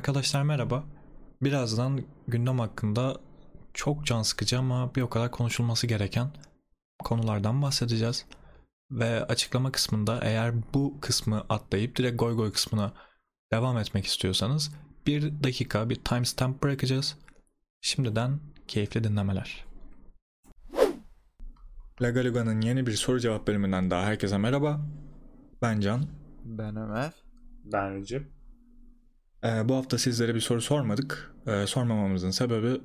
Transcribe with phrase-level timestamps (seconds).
[0.00, 0.84] Arkadaşlar merhaba.
[1.42, 3.16] Birazdan gündem hakkında
[3.74, 6.30] çok can sıkıcı ama bir o kadar konuşulması gereken
[7.04, 8.26] konulardan bahsedeceğiz.
[8.90, 12.92] Ve açıklama kısmında eğer bu kısmı atlayıp direkt goy goy kısmına
[13.52, 14.74] devam etmek istiyorsanız
[15.06, 17.18] bir dakika bir timestamp bırakacağız.
[17.80, 19.64] Şimdiden keyifli dinlemeler.
[22.02, 24.80] Lagaluga'nın yeni bir soru cevap bölümünden daha herkese merhaba.
[25.62, 26.06] Ben Can.
[26.44, 27.12] Ben Ömer.
[27.64, 28.39] Ben Recep.
[29.44, 31.34] Ee, bu hafta sizlere bir soru sormadık.
[31.46, 32.80] Ee, sormamamızın sebebi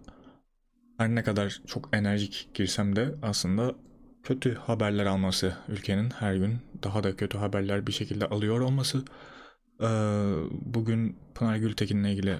[0.97, 3.75] her ne kadar çok enerjik girsem de aslında
[4.23, 9.03] kötü haberler alması ülkenin her gün daha da kötü haberler bir şekilde alıyor olması.
[9.81, 9.85] Ee,
[10.51, 12.37] bugün Pınar Gültekin'le ilgili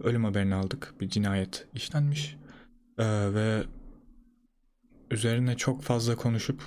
[0.00, 0.94] ölüm haberini aldık.
[1.00, 2.36] Bir cinayet işlenmiş.
[2.98, 3.04] Ee,
[3.34, 3.62] ve
[5.10, 6.62] üzerine çok fazla konuşup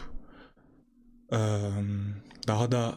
[1.32, 1.38] ee,
[2.48, 2.96] daha da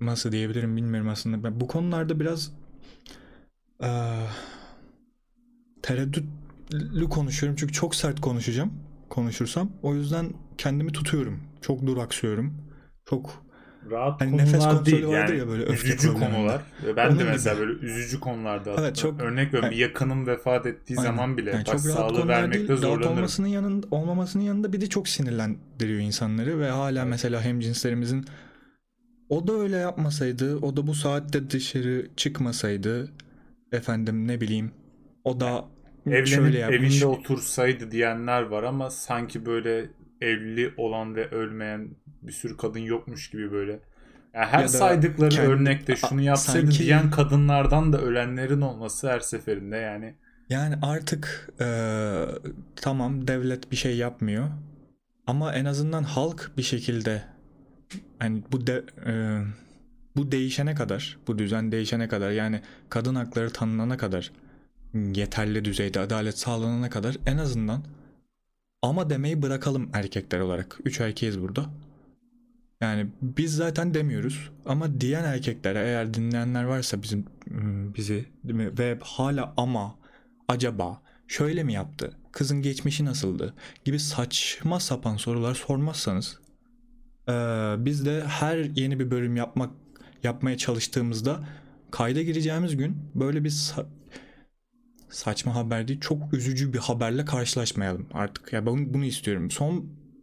[0.00, 1.44] nasıl diyebilirim bilmiyorum aslında.
[1.44, 2.52] Ben bu konularda biraz
[3.82, 3.86] ee,
[5.82, 8.72] tereddütlü konuşuyorum çünkü çok sert konuşacağım
[9.08, 9.72] konuşursam.
[9.82, 11.40] O yüzden kendimi tutuyorum.
[11.60, 12.54] Çok duraksıyorum.
[13.04, 13.44] Çok
[13.90, 16.36] Rahat Hani nefes kontrolü değil vardır yani ya böyle öfke üzücü probleminde.
[16.36, 16.62] konular.
[16.96, 17.30] Ben Onun de gibi.
[17.32, 21.10] mesela böyle üzücü konularda Evet, çok- örnek veriyorum bir yakınım vefat ettiği Aynen.
[21.10, 23.18] zaman bile Yani rahat başsağlığı konular vermekte değil, rahat zorlanırım.
[23.18, 28.24] olmasının yanında olmamasının yanında bir de çok sinirlendiriyor insanları ve hala mesela hemcinslerimizin
[29.30, 33.12] o da öyle yapmasaydı, o da bu saatte dışarı çıkmasaydı
[33.72, 34.72] efendim ne bileyim
[35.24, 35.64] o da
[36.06, 36.80] Evlenip şöyle yapmış.
[36.80, 41.88] evinde otursaydı diyenler var ama sanki böyle evli olan ve ölmeyen
[42.22, 43.72] bir sürü kadın yokmuş gibi böyle.
[44.34, 49.20] Yani her Ya saydıkları kendi- örnekte şunu yapsaydı sanki- diyen kadınlardan da ölenlerin olması her
[49.20, 50.14] seferinde yani.
[50.48, 52.26] Yani artık eee,
[52.76, 54.48] tamam devlet bir şey yapmıyor
[55.26, 57.22] ama en azından halk bir şekilde
[58.20, 59.42] hani bu de, eee,
[60.16, 64.32] bu değişene kadar, bu düzen değişene kadar yani kadın hakları tanınana kadar
[64.94, 67.82] yeterli düzeyde adalet sağlanana kadar en azından
[68.82, 70.78] ama demeyi bırakalım erkekler olarak.
[70.84, 71.66] Üç erkeğiz burada.
[72.80, 78.78] Yani biz zaten demiyoruz ama diyen erkeklere eğer dinleyenler varsa bizim ım, bizi değil mi?
[78.78, 79.94] ve hala ama
[80.48, 82.12] acaba şöyle mi yaptı?
[82.32, 83.54] Kızın geçmişi nasıldı?
[83.84, 86.39] gibi saçma sapan sorular sormazsanız
[87.28, 89.70] eee, biz de her yeni bir bölüm yapmak
[90.22, 91.48] yapmaya çalıştığımızda
[91.90, 93.86] kayda gireceğimiz gün böyle bir sa-
[95.10, 98.52] saçma haber değil çok üzücü bir haberle karşılaşmayalım artık.
[98.52, 99.50] Ya ben bunu istiyorum.
[99.50, 99.76] Son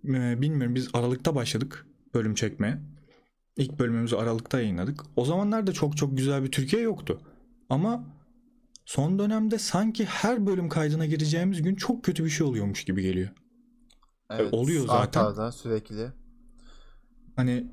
[0.06, 2.78] e, bilmiyorum biz Aralık'ta başladık bölüm çekmeye.
[3.58, 5.02] İlk bölümümüzü Aralık'ta yayınladık.
[5.16, 7.22] O zamanlar da çok çok güzel bir Türkiye yoktu.
[7.70, 8.06] Ama
[8.86, 13.30] son dönemde sanki her bölüm kaydına gireceğimiz gün çok kötü bir şey oluyormuş gibi geliyor.
[14.30, 15.22] Evet, oluyor zaten.
[15.22, 16.12] Artarda sürekli.
[17.38, 17.68] Hani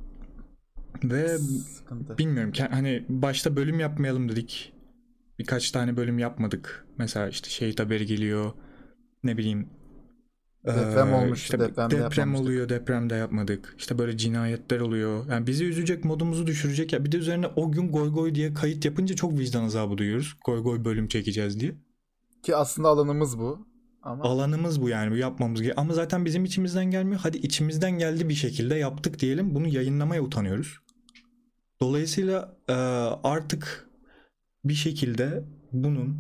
[1.05, 2.19] ve Sıkıntı.
[2.19, 4.73] bilmiyorum hani başta bölüm yapmayalım dedik.
[5.39, 6.87] Birkaç tane bölüm yapmadık.
[6.99, 8.53] Mesela işte şehit haberi geliyor.
[9.25, 9.69] Ne bileyim.
[10.67, 13.75] Deprem eee, olmuştu, işte depremde deprem oluyor, depremde yapmadık.
[13.79, 15.27] İşte böyle cinayetler oluyor.
[15.31, 17.05] Yani bizi üzecek, modumuzu düşürecek ya.
[17.05, 20.37] Bir de üzerine o gün goy goy diye kayıt yapınca çok vicdan azabı duyuyoruz.
[20.45, 21.75] Goy goy bölüm çekeceğiz diye.
[22.43, 23.67] Ki aslında alanımız bu.
[24.05, 25.85] Ama Alanımız bu yani bu yapmamız gerekiyor.
[25.85, 27.21] Ama zaten bizim içimizden gelmiyor.
[27.23, 29.55] Hadi içimizden geldi bir şekilde yaptık diyelim.
[29.55, 30.79] Bunu yayınlamaya utanıyoruz.
[31.81, 32.73] Dolayısıyla e,
[33.25, 33.89] artık
[34.65, 36.19] bir şekilde bunun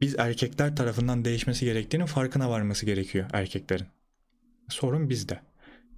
[0.00, 3.86] biz erkekler tarafından değişmesi gerektiğinin farkına varması gerekiyor erkeklerin.
[4.68, 5.40] Sorun bizde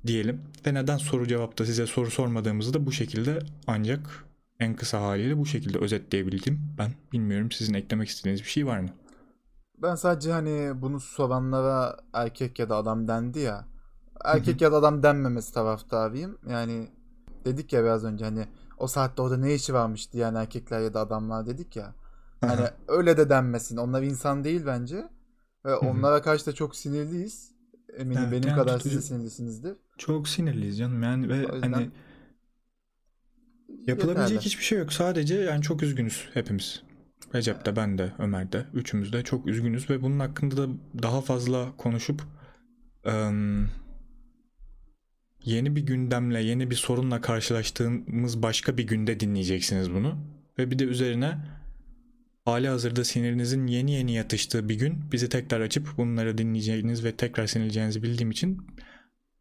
[0.06, 0.40] diyelim.
[0.66, 4.24] Ve neden soru cevapta size soru sormadığımızı da bu şekilde ancak
[4.60, 6.60] en kısa haliyle bu şekilde özetleyebildim.
[6.78, 8.88] Ben bilmiyorum sizin eklemek istediğiniz bir şey var mı?
[9.82, 13.64] Ben sadece hani bunu soranlara erkek ya da adam dendi ya.
[14.24, 16.38] Erkek ya da adam denmemesi taraftarıyım.
[16.50, 16.88] Yani
[17.44, 18.48] dedik ya biraz önce hani
[18.78, 21.94] o saatte orada ne işi varmış diyen erkekler ya da adamlar dedik ya.
[22.40, 23.76] Hani öyle de denmesin.
[23.76, 25.08] Onlar insan değil bence.
[25.64, 27.54] Ve onlara karşı da çok sinirliyiz.
[27.96, 29.76] Eminim Evet, benim yani kadar tutucu- siz de sinirlisinizdir.
[29.98, 31.90] Çok sinirliyiz canım yani ve yüzden hani
[33.86, 34.44] yapılabilecek Yeterli.
[34.44, 34.92] hiçbir şey yok.
[34.92, 36.82] Sadece yani çok üzgünüz hepimiz.
[37.34, 40.68] Recep de ben de Ömer de üçümüz de çok üzgünüz ve bunun hakkında da
[41.02, 42.22] daha fazla konuşup
[43.04, 43.68] em,
[45.44, 50.18] yeni bir gündemle yeni bir sorunla karşılaştığımız başka bir günde dinleyeceksiniz bunu.
[50.58, 51.38] Ve bir de üzerine
[52.44, 57.46] hali hazırda sinirinizin yeni yeni yatıştığı bir gün bizi tekrar açıp bunları dinleyeceğiniz ve tekrar
[57.46, 58.62] sinirleneceğinizi bildiğim için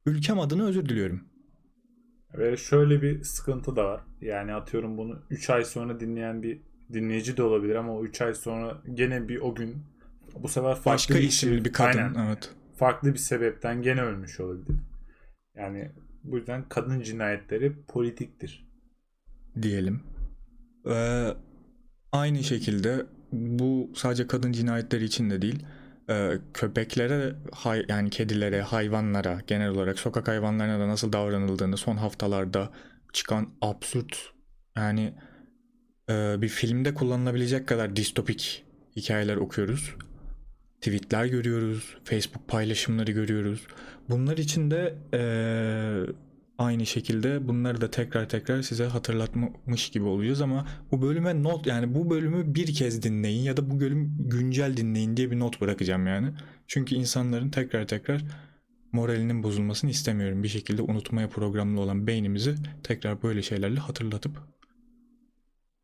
[0.05, 1.23] ülkem adına özür diliyorum.
[2.37, 4.01] Ve şöyle bir sıkıntı da var.
[4.21, 6.61] Yani atıyorum bunu 3 ay sonra dinleyen bir
[6.93, 9.75] dinleyici de olabilir ama o 3 ay sonra gene bir o gün
[10.43, 11.97] bu sefer farklı Başka bir isimli bir kadın.
[11.97, 12.15] Aynen.
[12.27, 12.49] Evet.
[12.75, 14.75] farklı bir sebepten gene ölmüş olabilir.
[15.55, 15.91] Yani
[16.23, 18.67] bu yüzden kadın cinayetleri politiktir.
[19.61, 20.01] diyelim.
[20.89, 21.27] Ee,
[22.11, 25.65] Aynı şekilde bu sadece kadın cinayetleri için de değil.
[26.09, 32.71] e, köpeklere hay- yani kedilere, hayvanlara genel olarak sokak hayvanlarına da nasıl davranıldığını son haftalarda
[33.13, 34.17] çıkan absürt
[34.77, 35.13] yani
[36.09, 38.63] bir filmde kullanılabilecek kadar distopik
[38.95, 39.95] hikayeler okuyoruz.
[40.81, 43.67] Tweetler görüyoruz, Facebook paylaşımları görüyoruz.
[44.09, 45.21] Bunlar için de e,
[46.57, 51.95] aynı şekilde bunları da tekrar tekrar size hatırlatmış gibi olacağız ama bu bölüme not yani
[51.95, 56.07] bu bölümü bir kez dinleyin ya da bu bölüm güncel dinleyin diye bir not bırakacağım
[56.07, 56.27] yani.
[56.67, 58.23] Çünkü insanların tekrar tekrar
[58.91, 60.43] moralinin bozulmasını istemiyorum.
[60.43, 64.37] Bir şekilde unutmaya programlı olan beynimizi tekrar böyle şeylerle hatırlatıp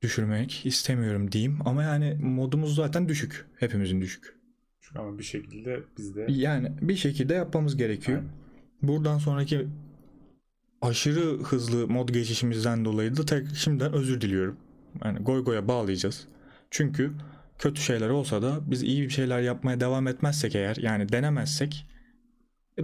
[0.01, 1.60] düşürmek istemiyorum diyeyim.
[1.66, 3.46] Ama yani modumuz zaten düşük.
[3.57, 4.40] Hepimizin düşük.
[4.96, 8.18] Ama bir şekilde biz de Yani bir şekilde yapmamız gerekiyor.
[8.18, 8.31] Aynen.
[8.81, 9.68] Buradan sonraki
[10.81, 14.57] aşırı hızlı mod geçişimizden dolayı da tek şimdiden özür diliyorum.
[15.06, 16.28] Yani goy goya bağlayacağız.
[16.72, 17.12] Çünkü
[17.60, 21.88] kötü şeyler olsa da biz iyi bir şeyler yapmaya devam etmezsek eğer yani denemezsek
[22.80, 22.81] e,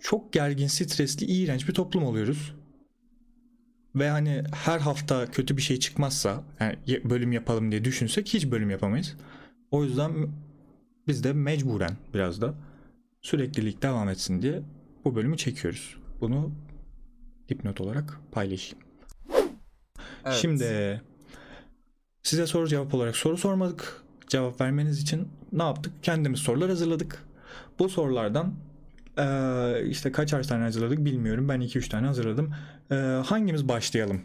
[0.00, 2.54] çok gergin, stresli, iğrenç bir toplum oluyoruz.
[3.94, 8.70] Ve hani her hafta kötü bir şey çıkmazsa yani bölüm yapalım diye düşünsek hiç bölüm
[8.70, 9.16] yapamayız.
[9.70, 10.28] O yüzden
[11.08, 12.54] biz de mecburen biraz da
[13.22, 14.62] süreklilik devam etsin diye
[15.04, 15.96] bu bölümü çekiyoruz.
[16.20, 16.52] Bunu
[17.48, 18.84] dipnot olarak paylaşayım.
[20.24, 20.36] Evet.
[20.36, 21.00] Şimdi
[22.22, 24.02] size soru cevap olarak soru sormadık.
[24.28, 25.92] Cevap vermeniz için ne yaptık?
[26.02, 27.24] Kendimiz sorular hazırladık.
[27.78, 28.54] Bu sorulardan
[29.18, 31.48] eee, işte kaçar tane hazırladık bilmiyorum.
[31.48, 32.54] Ben 2-3 tane hazırladım.
[32.90, 32.96] Eee,
[33.26, 34.20] hangimiz başlayalım?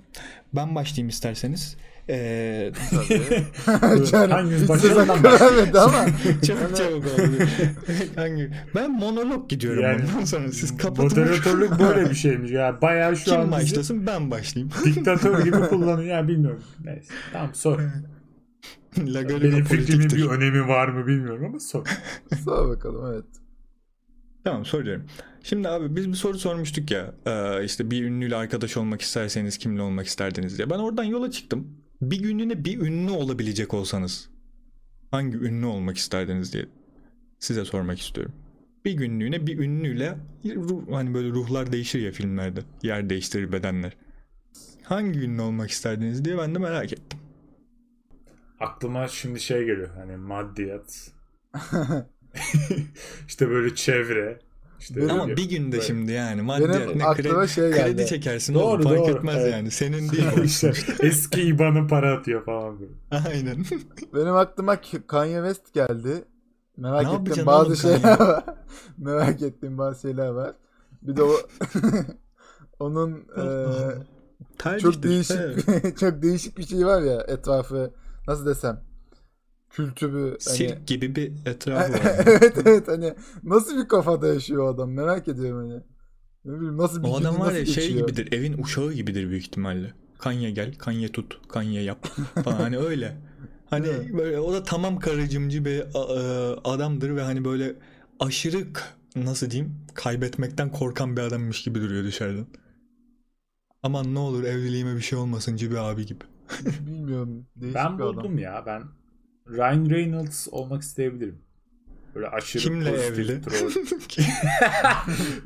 [0.53, 1.77] Ben başlayayım isterseniz.
[2.09, 3.43] Eee Tabii.
[4.31, 6.05] Hangimiz başlayalım, vermedi ama.
[6.47, 7.45] çabuk çabuk oldu.
[8.15, 8.51] Hangi?
[8.75, 11.03] Ben monolog gidiyorum Yani ondan sonra siz kapatın.
[11.23, 12.51] moderatörlük böyle bir şeymiş.
[12.51, 14.71] Ya bayağı şu Kim an bizi başlasın ben başlayayım.
[14.85, 16.15] diktatör gibi kullanıyor.
[16.17, 16.63] Ya bilmiyorum.
[16.85, 17.13] Neyse.
[17.33, 17.79] Tamam sor.
[18.97, 21.85] Benim fikrimin bir önemi var mı bilmiyorum ama sor.
[22.45, 23.25] Sor bakalım evet.
[24.43, 25.05] Tamam soruyorum.
[25.43, 29.81] Şimdi abi biz bir soru sormuştuk ya e, işte bir ünlüyle arkadaş olmak isterseniz kimle
[29.81, 30.69] olmak isterdiniz diye.
[30.69, 31.67] Ben oradan yola çıktım.
[32.01, 34.29] Bir günlüğüne bir ünlü olabilecek olsanız
[35.11, 36.65] hangi ünlü olmak isterdiniz diye
[37.39, 38.33] size sormak istiyorum.
[38.85, 42.59] Bir günlüğüne bir ünlüyle ruh- hani böyle ruhlar değişir ya filmlerde.
[42.83, 43.97] Yer değiştirir bedenler.
[44.83, 47.19] Hangi ünlü olmak isterdiniz diye ben de merak ettim.
[48.59, 49.89] Aklıma şimdi şey geliyor.
[49.95, 51.11] Hani maddiyat.
[53.27, 54.39] işte böyle çevre.
[54.79, 57.81] İşte Ama bir günde böyle- şimdi yani Benim ne aklıma kredi, şey geldi.
[57.83, 59.11] kredi çekersin Doğru, oğlum fark doğru.
[59.11, 59.53] etmez Evet.
[59.53, 59.71] yani.
[59.71, 62.91] Senin değil işte eski IBAN'ın para atıyor falan böyle.
[63.29, 63.65] Aynen.
[64.13, 64.77] Benim aklıma
[65.07, 66.23] Kanye West geldi.
[66.77, 68.43] Merak Ne yapacaksın bazı şeyler var.
[68.97, 70.53] Merak ettiğim bazı şeyler var.
[71.01, 71.31] Bir de o
[72.79, 73.65] onun eee,
[74.57, 74.91] Tercihtir.
[74.93, 77.91] çok değişik çok değişik bir şey var ya etrafı
[78.27, 78.81] nasıl desem
[79.69, 82.15] kültürü hani Sirk gibi bir etrafı var.
[82.25, 83.13] evet evet hani
[83.43, 85.83] nasıl bir kafada yaşıyor o adam merak ediyorum hani.
[86.45, 88.07] Ne bileyim nasıl bir o adam var ya şey geçiyor?
[88.07, 88.31] gibidir.
[88.33, 89.93] Evin uşağı gibidir büyük ihtimalle.
[90.19, 92.07] Kanye gel, Kanye tut, Kanye yap
[92.43, 93.17] falan hani öyle.
[93.69, 94.13] Hani Evet.
[94.13, 97.75] böyle o da tamam karıcımcı bir e, adamdır ve hani böyle
[98.19, 98.67] aşırı
[99.15, 102.47] nasıl diyeyim kaybetmekten korkan bir adammış gibi duruyor dışarıdan.
[103.83, 106.23] Aman ne olur evliliğime bir şey olmasın bir abi gibi.
[106.87, 107.47] Bilmiyorum.
[107.55, 108.15] Değişik Ben bir adam.
[108.17, 108.63] buldum ya.
[108.65, 108.83] Ben
[109.49, 111.37] Ryan Reynolds olmak isteyebilirim.
[112.15, 113.41] Böyle aşırı Kimle evli?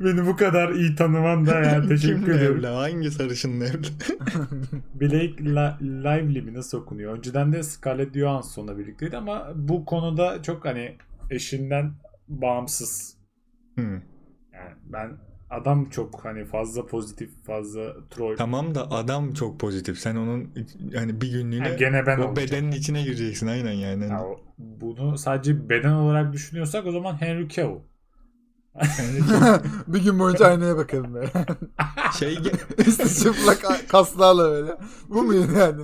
[0.00, 2.56] Beni bu kadar iyi tanıman da yani teşekkür Kimle ederim.
[2.56, 2.66] evli?
[2.66, 3.86] Hangi sarışınla evli?
[4.94, 7.16] Blake La- Lively mi nasıl okunuyor?
[7.18, 10.96] Önceden de Scarlett Johansson'la birlikteydi ama bu konuda çok hani
[11.30, 11.92] eşinden
[12.28, 13.16] bağımsız.
[13.74, 13.92] Hmm.
[14.52, 15.10] Yani ben
[15.54, 18.36] adam çok hani fazla pozitif, fazla troll.
[18.36, 19.98] Tamam da adam çok pozitif.
[19.98, 20.54] Sen onun
[20.90, 22.36] yani bir günlüğüne Ha, gene ben o olacağım.
[22.36, 24.04] bedenin içine gireceksin aynen yani.
[24.08, 24.20] Ya
[24.58, 27.80] bunu sadece beden olarak düşünüyorsak o zaman Henry Cavill.
[29.86, 31.30] Bir gün boyunca aynaya bakarım böyle.
[32.18, 32.38] şey
[32.86, 34.76] Üstü çıplak kaslarla böyle.
[35.08, 35.82] Bu mu yani?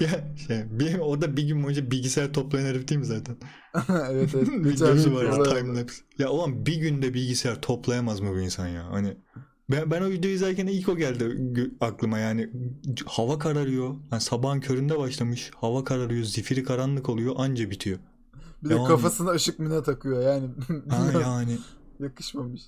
[0.00, 0.08] ya
[0.46, 3.36] şey, bir, o da bir gün boyunca bilgisayar toplayan herif değil mi zaten?
[3.88, 4.48] evet evet.
[4.48, 5.54] Videosu var ya, olay oldu.
[5.58, 6.02] timelapse.
[6.18, 8.86] Ya ulan bir günde bilgisayar toplayamaz mı bu insan ya?
[8.90, 9.16] Hani
[9.70, 11.36] ben, ben o videoyu izlerken ilk o geldi
[11.80, 12.50] aklıma yani
[13.06, 13.94] hava kararıyor.
[14.12, 15.50] Yani sabahın köründe başlamış.
[15.56, 17.98] Hava kararıyor, zifiri karanlık oluyor, anca bitiyor.
[18.64, 20.48] Bir de Yani- kafasına ışık mı ne takıyor yani.
[21.22, 21.58] Yani.
[22.00, 22.62] Yakışmamış.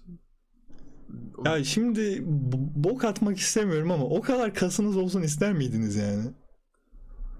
[1.45, 2.23] Ya şimdi
[2.75, 6.25] bok atmak istemiyorum ama o kadar kasınız olsun ister miydiniz yani?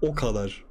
[0.01, 0.63] O kadar.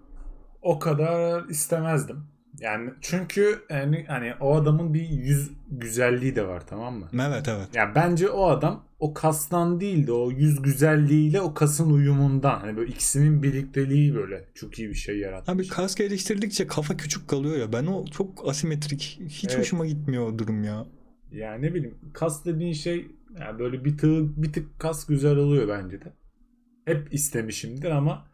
[0.62, 2.24] O kadar istemezdim.
[2.60, 7.08] Yani çünkü yani hani o adamın bir yüz güzelliği de var tamam mı?
[7.14, 7.74] Evet evet.
[7.74, 12.76] Ya bence o adam o kastan değil de o yüz güzelliğiyle o kasın uyumundan hani
[12.76, 15.54] böyle ikisinin birlikteliği böyle çok iyi bir şey yaratmış.
[15.56, 17.72] Abi kas geliştirdikçe kafa küçük kalıyor ya.
[17.72, 19.20] Ben o çok asimetrik.
[19.28, 19.58] Hiç Evet.
[19.58, 20.86] hoşuma gitmiyor o durum ya.
[21.32, 23.06] Yani ne bileyim kas dediğin şey
[23.40, 26.12] yani böyle bir tık bir tık kas güzel oluyor bence de.
[26.84, 28.26] Hep istemişimdir ama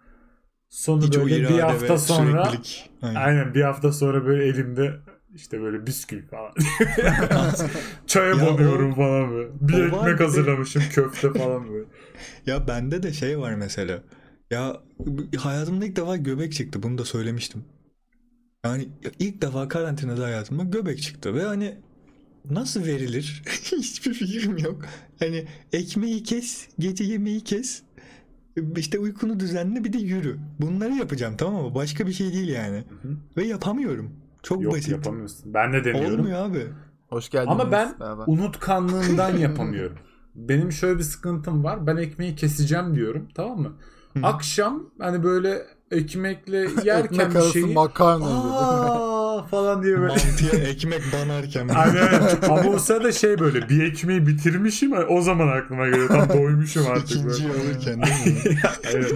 [0.68, 2.52] sonu Hiç böyle bir hafta sonra.
[3.02, 3.14] Aynen.
[3.14, 4.94] aynen bir hafta sonra böyle elimde
[5.34, 6.52] işte böyle bisküvi falan.
[8.06, 9.50] Çaya Ya banıyorum o- falan böyle.
[9.60, 11.84] Bir ekmek de- hazırlamışım köfte falan böyle.
[12.46, 14.02] Ya bende de şey var mesela.
[14.50, 14.76] Ya
[15.38, 16.82] hayatımda ilk defa göbek çıktı.
[16.82, 17.64] Bunu da söylemiştim.
[18.64, 21.74] Yani ilk defa karantinada hayatımda göbek çıktı ve hani
[22.50, 23.42] nasıl verilir?
[23.72, 24.82] Hiçbir fikrim yok.
[25.18, 27.82] Hani ekmeği kes, gece yemeği kes.
[28.76, 30.38] işte uykunu düzenle bir de yürü.
[30.60, 31.74] Bunları yapacağım tamam mı?
[31.74, 32.76] Başka bir şey değil yani.
[32.76, 33.16] Hı hı.
[33.36, 34.12] Ve yapamıyorum.
[34.42, 34.88] Çok Yok basit.
[34.88, 35.54] yapamıyorsun.
[35.54, 36.20] Ben de deniyorum.
[36.20, 36.66] Olmuyor abi.
[37.08, 37.52] Hoş geldiniz.
[37.52, 38.24] Ama ben Merhaba.
[38.26, 39.96] unutkanlığından yapamıyorum.
[40.34, 41.86] Benim şöyle bir sıkıntım var.
[41.86, 43.28] Ben ekmeği keseceğim diyorum.
[43.34, 43.72] Tamam mı?
[44.16, 44.26] Hı.
[44.26, 48.24] Akşam hani böyle ekmekle yerken Ekmek bir arası şeyi makarna.
[48.26, 50.06] Aa falan diye böyle.
[50.08, 51.68] Mantıya ekmek banarken.
[51.68, 52.20] Aynen.
[52.42, 56.08] Ama o sırada şey böyle bir ekmeği bitirmişim o zaman aklıma geliyor.
[56.08, 57.60] Tam doymuşum artık İkinciyi böyle.
[57.60, 58.58] alırken değil mi?
[58.94, 59.12] evet.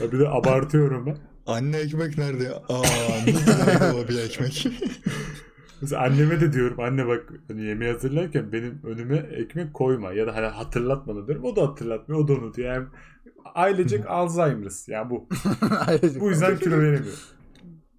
[0.00, 1.16] Ya Bir de abartıyorum ben.
[1.46, 2.54] Anne ekmek nerede?
[2.54, 2.82] Aa
[3.26, 4.66] ne güzel baba bir ekmek.
[5.80, 10.34] Mesela anneme de diyorum anne bak hani yemeği hazırlarken benim önüme ekmek koyma ya da
[10.36, 11.44] hani hatırlat bana diyorum.
[11.44, 12.74] O da hatırlatmıyor o da unutuyor.
[12.74, 12.86] Yani
[13.54, 15.28] ailecek Alzheimer's yani bu.
[16.20, 17.14] Bu yüzden kilo veremiyor.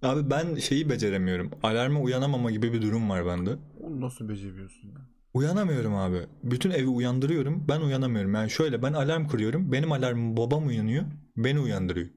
[0.02, 1.50] Abi ben şeyi beceremiyorum.
[1.62, 3.50] Alarma uyanamama gibi bir durum var bende.
[3.80, 5.00] Onu nasıl beceriyorsun ya?
[5.34, 6.18] Uyanamıyorum abi.
[6.42, 7.64] Bütün evi uyandırıyorum.
[7.68, 8.34] Ben uyanamıyorum.
[8.34, 9.72] Yani şöyle ben alarm kuruyorum.
[9.72, 11.04] Benim alarmım babam uyanıyor.
[11.36, 12.08] Beni uyandırıyor.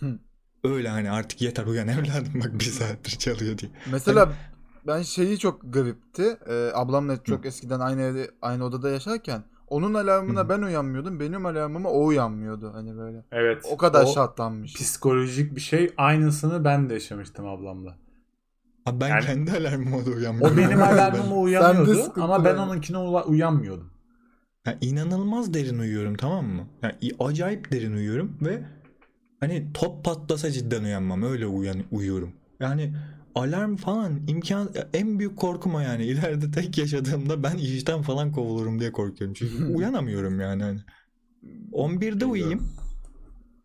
[0.00, 0.18] Hı.
[0.64, 3.70] Öyle hani artık yeter uyan evladım bak bir saattir çalıyor diye.
[3.92, 4.32] Mesela
[4.86, 6.36] ben şeyi çok garipti.
[6.48, 10.48] Ee, ablamla çok eskiden aynı evde aynı odada yaşarken onun alarmına Hı.
[10.48, 11.20] ben uyanmıyordum.
[11.20, 13.24] Benim alarmıma o uyanmıyordu hani böyle.
[13.32, 13.64] Evet.
[13.70, 14.74] O kadar o şartlanmış.
[14.74, 17.96] Psikolojik bir şey aynısını ben de yaşamıştım ablamla.
[18.86, 20.54] Abi ben Yani- kendi alarmıma da uyanmıyorum.
[20.54, 23.90] O benim alarmıma uyanıyordu sıkıntı ama ben onunkine uyanmıyordum.
[24.66, 26.66] Yani inanılmaz derin uyuyorum tamam mı?
[26.82, 28.62] Yani acayip derin uyuyorum ve
[29.40, 31.22] hani top patlasa cidden uyanmam.
[31.22, 32.32] Öyle uyan uyuyorum.
[32.60, 32.94] Yani
[33.34, 36.04] alarm falan imkan en büyük korkum o yani.
[36.06, 39.34] İleride tek yaşadığımda ben işten falan kovulurum diye korkuyorum.
[39.34, 40.62] Çünkü uyanamıyorum yani.
[40.62, 40.80] Hani
[41.72, 42.62] 11'de uyuyayım.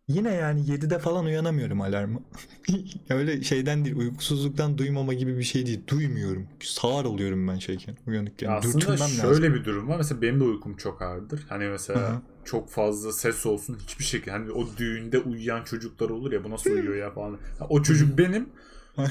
[0.08, 2.22] Yine yani 7'de falan uyanamıyorum alarmı.
[3.10, 5.80] Öyle şeyden değil, uykusuzluktan duymama gibi bir şey değil.
[5.88, 6.46] Duymuyorum.
[6.60, 8.48] Sağır oluyorum ben şeyken, uyanıkken.
[8.48, 9.54] Ya aslında şöyle lazım.
[9.54, 9.96] bir durum var.
[9.96, 11.46] Mesela benim de uykum çok ağırdır.
[11.48, 12.20] Hani mesela Hı hı.
[12.44, 14.30] çok fazla ses olsun hiçbir şekilde.
[14.30, 17.38] Hani o düğünde uyuyan çocuklar olur ya bu nasıl uyuyor ya falan.
[17.68, 18.48] O çocuk benim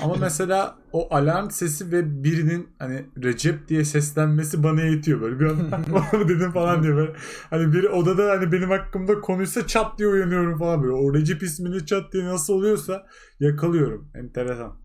[0.03, 5.45] ama mesela o alarm sesi ve birinin hani Recep diye seslenmesi bana yetiyor böyle bir
[5.45, 5.57] an
[6.13, 7.13] "Oğlum dedim falan diyor böyle.
[7.49, 10.93] Hani biri odada hani benim hakkımda konuşsa çat diye uyanıyorum falan böyle.
[10.93, 13.05] O Recep ismini çat diye nasıl oluyorsa
[13.39, 14.11] yakalıyorum.
[14.15, 14.82] Enteresan.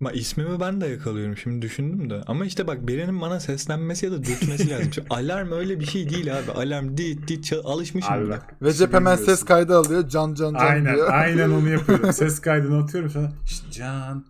[0.00, 2.22] Ama ismimi ben de yakalıyorum şimdi düşündüm de.
[2.26, 4.90] Ama işte bak birinin bana seslenmesi ya da dürtmesi lazım.
[4.90, 6.50] Çünkü alarm öyle bir şey değil abi.
[6.52, 8.54] Alarm dit dit çal- alışmışım Abi bak.
[8.62, 10.08] Recep hemen ses kaydı alıyor.
[10.08, 11.08] Can can can Aynen, diyor.
[11.12, 12.12] aynen onu yapıyorum.
[12.12, 13.32] Ses kaydını atıyorum sana.
[13.44, 14.24] İşte Can,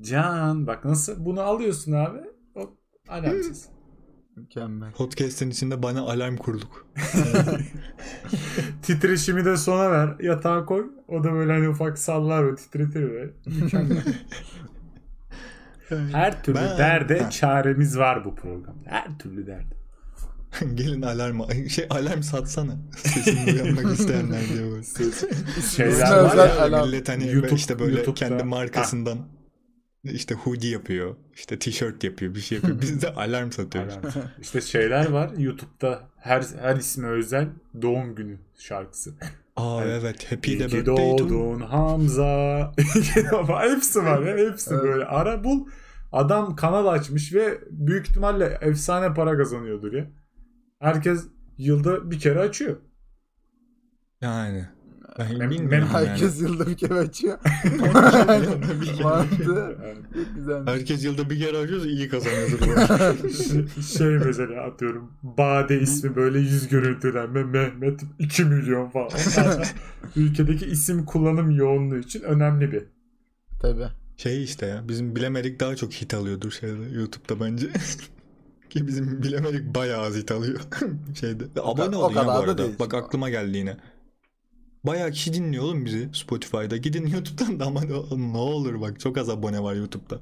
[0.00, 0.66] Can.
[0.66, 2.18] Bak nasıl bunu alıyorsun abi.
[2.54, 2.70] O
[3.08, 3.75] alarm sesi.
[4.36, 4.92] Mükemmel.
[4.92, 6.86] Podcast'in içinde bana alarm kurduk.
[8.82, 10.16] Titreşimi de sona ver.
[10.20, 10.86] Yatağa koy.
[11.08, 13.30] O da böyle hani ufak sallar ve titretir böyle.
[13.46, 14.02] Mükemmel.
[16.12, 17.30] Her türlü Ben- derde Ha.
[17.30, 18.80] çaremiz var bu programda.
[18.90, 19.76] Her türlü derde.
[20.74, 22.76] Gelin alarm şey alarm satsana.
[22.96, 24.82] Sesini uyanmak isteyenler diye böyle.
[25.76, 26.60] Şeyler var ya.
[26.62, 26.86] alarm.
[26.88, 29.18] Millet hani YouTube- işte böyle YouTube'da- kendi markasından
[30.12, 31.16] işte hoodie yapıyor.
[31.34, 32.34] işte tişört yapıyor.
[32.34, 32.80] Bir şey yapıyor.
[32.80, 33.94] Biz de alarm satıyoruz.
[33.94, 34.28] Alarm.
[34.40, 37.48] İşte şeyler var YouTube'da her her isme özel
[37.82, 39.14] doğum günü şarkısı.
[39.56, 39.98] Aa Evet.
[40.02, 40.32] evet.
[40.32, 41.18] Happy İyi de ki birthday to.
[41.28, 42.72] doğdun Hamza.
[43.60, 44.82] hepsi var ya hepsi Evet.
[44.84, 45.04] böyle.
[45.04, 45.66] Ara bul.
[46.12, 50.06] Adam kanal açmış ve büyük ihtimalle efsane para kazanıyordur ya.
[50.80, 51.24] Herkes
[51.58, 52.76] yılda bir kere açıyor.
[54.20, 54.68] Yani.
[55.18, 56.08] Ben bilmiyorum mem- yani.
[56.08, 57.38] Herkes yılda bir kere açıyor.
[60.36, 60.66] Güzel.
[60.66, 63.14] Herkes yılda bir kere açıyorsa iyi arada.
[63.82, 69.10] şey mesela atıyorum Bade ismi böyle yüz görüntülenme Mehmet 2 milyon falan.
[70.16, 72.84] Ülkedeki isim kullanım yoğunluğu için önemli bir.
[73.60, 73.88] Tabii.
[74.16, 77.66] şey işte ya bizim bilemedik daha çok hit alıyordur şeyde YouTube'da bence.
[78.70, 80.60] Ki bizim bilemedik bayağı az hit alıyor
[81.20, 81.44] şeyde.
[81.62, 82.58] Abone o olun ya bu arada.
[82.58, 82.74] değil.
[82.78, 83.76] Bak aklıma geldi yine.
[84.86, 86.76] Bayağı kişi dinliyor oğlum bizi Spotify'da.
[86.76, 87.80] Gidin YouTube'dan da ama
[88.16, 90.20] ne, olur bak çok az abone var YouTube'da.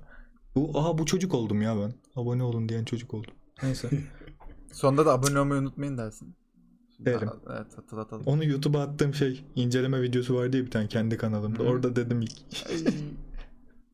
[0.54, 1.94] Bu, aha bu çocuk oldum ya ben.
[2.16, 3.34] Abone olun diyen çocuk oldum.
[3.62, 3.90] Neyse.
[4.72, 6.34] Sonunda da abone olmayı unutmayın dersin.
[6.98, 7.30] Derim.
[7.50, 8.22] Evet hatırlatalım.
[8.26, 11.62] Onu YouTube'a attığım şey inceleme videosu var diye bir tane kendi kanalımda.
[11.62, 11.68] Hı.
[11.68, 12.32] Orada dedim ilk.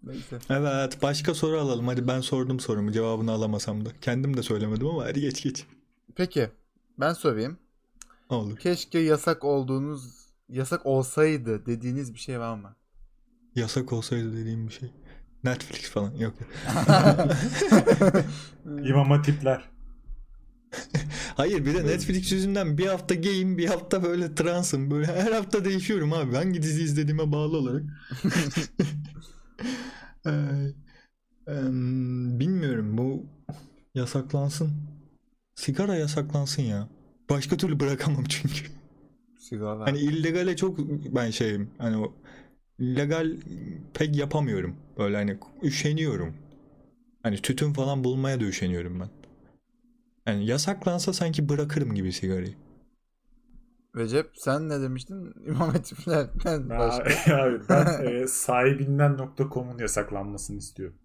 [0.03, 0.39] Neyse.
[0.51, 1.87] Evet başka soru alalım.
[1.89, 3.91] Hadi ben sordum sorumu cevabını alamasam da.
[4.01, 5.67] Kendim de söylemedim ama hadi geç geç.
[6.15, 6.49] Peki
[7.01, 7.59] ben sorayım.
[8.29, 8.57] Olur.
[8.57, 12.77] Keşke yasak olduğunuz yasak olsaydı dediğiniz bir şey var mı?
[13.55, 14.91] Yasak olsaydı dediğim bir şey.
[15.45, 16.35] Netflix falan yok.
[18.85, 19.71] İmam hatipler.
[21.37, 24.91] Hayır bir de Netflix yüzünden bir hafta gayim bir hafta böyle transım.
[24.91, 26.37] Böyle her hafta değişiyorum abi.
[26.37, 27.83] Hangi dizi izlediğime bağlı olarak.
[30.27, 30.31] Ee,
[31.47, 33.27] em, bilmiyorum bu
[33.95, 34.73] yasaklansın.
[35.55, 36.89] Sigara yasaklansın ya.
[37.31, 38.80] Başka türlü bırakamam çünkü.
[39.51, 39.81] Sigara.
[39.87, 40.79] Hani illegale çok
[41.15, 41.71] ben şeyim.
[41.79, 42.13] Hani o
[42.81, 43.37] legal
[43.95, 44.77] pek yapamıyorum.
[44.99, 46.35] Böyle hani üşeniyorum.
[47.23, 49.09] Hani tütün falan bulmaya da üşeniyorum ben.
[50.27, 52.55] Yani yasaklansa sanki bırakırım gibi sigarayı.
[53.97, 55.35] Recep sen ne demiştin?
[55.47, 57.37] İmam Hatiplerden Ben, başka.
[57.43, 60.97] abi, ben e, sahibinden.com'un yasaklanmasını istiyorum.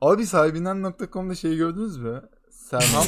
[0.00, 2.22] Abi sahibinden.com'da şeyi gördünüz mü?
[2.50, 3.06] Serhan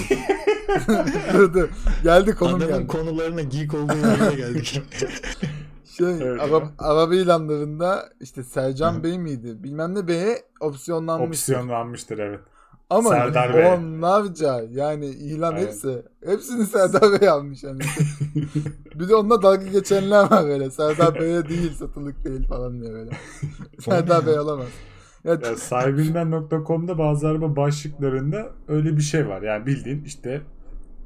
[1.32, 1.68] dur dur.
[2.02, 2.86] Geldi konum Adamın geldi.
[2.86, 4.82] konularına geek olduğu yere geldik.
[5.96, 6.40] Şey, Evet
[6.78, 9.02] araba ilanlarında işte Sercan Hı.
[9.02, 9.64] Bey miydi?
[9.64, 11.28] Bilmem ne Bey'e opsiyonlanmış.
[11.38, 12.40] Opsiyonlanmıştır evet.
[12.90, 13.66] Ama Serdar Bey.
[13.66, 15.66] onlarca yani ilan Aynen.
[15.66, 16.02] hepsi.
[16.24, 17.80] Hepsini Serdar Bey almış yani.
[18.94, 20.70] bir de onunla dalga geçenler var böyle.
[20.70, 23.10] Serdar Bey'e değil satılık değil falan diye böyle.
[23.80, 24.26] Serdar?
[24.26, 24.68] Bey alamaz.
[25.24, 29.42] Ya, Ya sahibinden.com'da bazı araba başlıklarında öyle bir şey var.
[29.42, 30.42] Yani bildiğin işte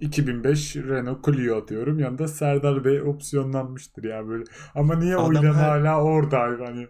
[0.00, 1.98] 2005 Renault Clio atıyorum.
[1.98, 4.44] Yanında Serdar Bey opsiyonlanmıştır ya böyle.
[4.75, 6.87] Ama niye o Adam ilan her- hala orada hani?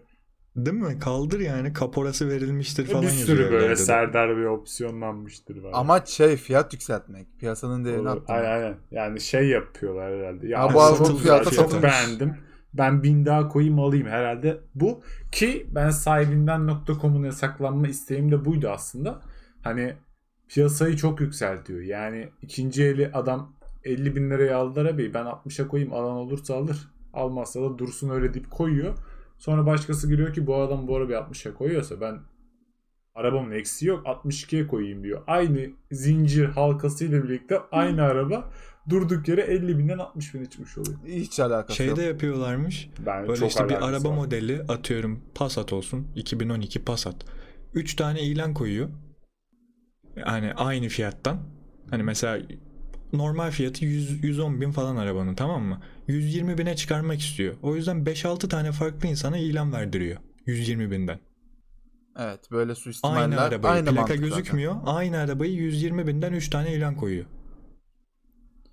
[0.55, 0.99] Değil mi?
[0.99, 3.75] Kaldır yani kaporası verilmiştir falan bir sürü böyle evlerde de.
[3.75, 5.63] Serdar Bey opsiyonlanmıştır.
[5.63, 5.71] Var.
[5.73, 7.27] amaç şey fiyat yükseltmek.
[7.39, 8.29] Piyasanın değerini arttırmak.
[8.29, 8.75] Aynen aynen.
[8.91, 10.47] Yani şey yapıyorlar herhalde.
[10.47, 11.83] Ya Ha, bu araba satıldı, fiyatı çok satılmış.
[11.83, 12.37] beğendim.
[12.73, 14.59] Ben bin daha koyayım alayım herhalde.
[14.75, 15.01] Bu
[15.31, 19.21] ki ben sahibinden.com'un yasaklanma isteğim de buydu aslında.
[19.63, 19.95] Hani
[20.47, 21.81] piyasayı çok yükseltiyor.
[21.81, 23.53] Yani ikinci eli adam
[23.83, 26.87] 50 bin liraya aldı arabayı ben 60'a koyayım alan olursa alır.
[27.13, 28.93] Almazsa da dursun öyle deyip koyuyor.
[29.37, 32.19] Sonra başkası giriyor ki bu adam bu arabayı 60'a koyuyorsa ben
[33.15, 35.21] arabamın eksiği yok 62'ye koyayım diyor.
[35.27, 38.51] Aynı zincir halkasıyla birlikte aynı araba
[38.89, 40.97] durduk yere 50 binden 60 bin çıkmış oluyor.
[41.07, 42.11] Hiç alakası Şeyde yok.
[42.13, 42.89] yapıyorlarmış.
[43.05, 44.15] Ben Böyle çok işte bir araba var.
[44.15, 46.07] modeli atıyorum Passat olsun.
[46.15, 47.15] 2012 Passat.
[47.73, 48.89] 3 tane ilan koyuyor.
[50.15, 51.37] Yani aynı fiyattan.
[51.89, 52.45] Hani mesela
[53.13, 55.81] normal fiyatı 100, 110 bin falan arabanın tamam mı?
[56.07, 57.53] 120 bine çıkarmak istiyor.
[57.61, 60.17] O yüzden 5-6 tane farklı insana ilan verdiriyor.
[60.45, 61.19] 120 binden.
[62.19, 63.21] Evet böyle suistimaller.
[63.21, 64.29] Aynı arabayı aynı plaka mantık zaten.
[64.29, 64.75] gözükmüyor.
[64.85, 67.25] Aynı arabayı 120 binden 3 tane ilan koyuyor.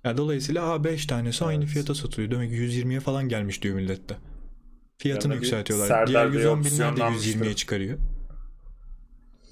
[0.07, 1.73] Ya dolayısıyla a 5 tanesi aynı Evet.
[1.73, 2.31] fiyata satılıyor.
[2.31, 4.17] Demek ki 120'ye falan gelmiş diyor millette.
[4.97, 5.87] Fiyatını bir yükseltiyorlar.
[5.87, 7.39] Serdar Diğer Bey 110 binler de opsiyonlanmıştır.
[7.39, 7.97] 120'ye çıkarıyor.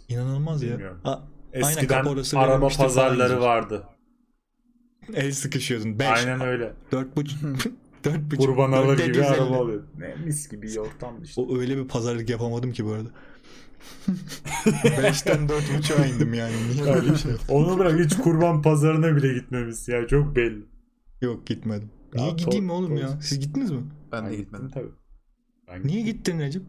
[0.08, 0.72] İnanılmaz ya.
[0.72, 1.02] Bilmiyorum.
[1.04, 1.20] A-
[1.54, 3.84] Eskiden verilmiştir falan pazarları vardı.
[5.14, 6.00] el sıkışıyordun.
[6.00, 6.08] 5.
[6.08, 6.74] Aynen öyle.
[6.92, 7.72] 4,5
[8.04, 9.26] 4,5 Kurban alır gibi 150.
[9.26, 9.84] araba alıyor.
[9.98, 11.42] Ne mis gibi bir ortamdı işte.
[11.42, 13.10] O öyle bir pazarlık yapamadım ki bu arada.
[14.66, 16.54] 5'ten 4,5'a indim yani.
[16.74, 17.32] Niye böyle bir şey?
[17.50, 19.88] Onu bırak hiç kurban pazarına bile gitmemiş.
[19.88, 20.66] Yani çok belli.
[21.22, 21.90] Yok gitmedim.
[22.16, 23.22] Ya, Niye gideyim to- oğlum ya?
[23.22, 23.80] Siz gittiniz mi?
[24.12, 24.68] Ben de Ben gitmedim.
[24.68, 24.92] gittim tabii.
[25.68, 26.62] Ben Niye gittin Recep?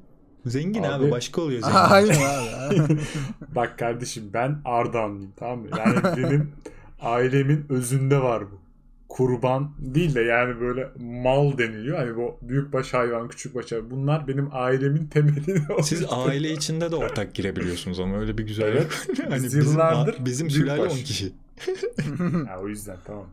[0.46, 1.76] Zengin abi, Abi- başka oluyor zengin.
[1.76, 2.20] Aynen
[2.68, 2.98] abi.
[3.54, 5.66] Bak kardeşim ben Ardahanlıyım tamam mı?
[5.78, 6.52] Yani benim
[7.00, 8.60] ailemin özünde var bu.
[9.08, 11.98] Kurban değil de yani böyle mal deniliyor.
[11.98, 13.90] Hani bu büyükbaş hayvan, küçükbaş hayvan.
[13.90, 18.76] Bunlar benim ailemin temelini Siz aile içinde de ortak girebiliyorsunuz ama öyle bir güzellik.
[18.76, 19.08] Evet.
[19.30, 21.02] hani Biz bizim, yıllardır bizim sülale 10 büyükbaş.
[21.04, 21.32] kişi.
[22.48, 23.26] Ha, o yüzden tamam.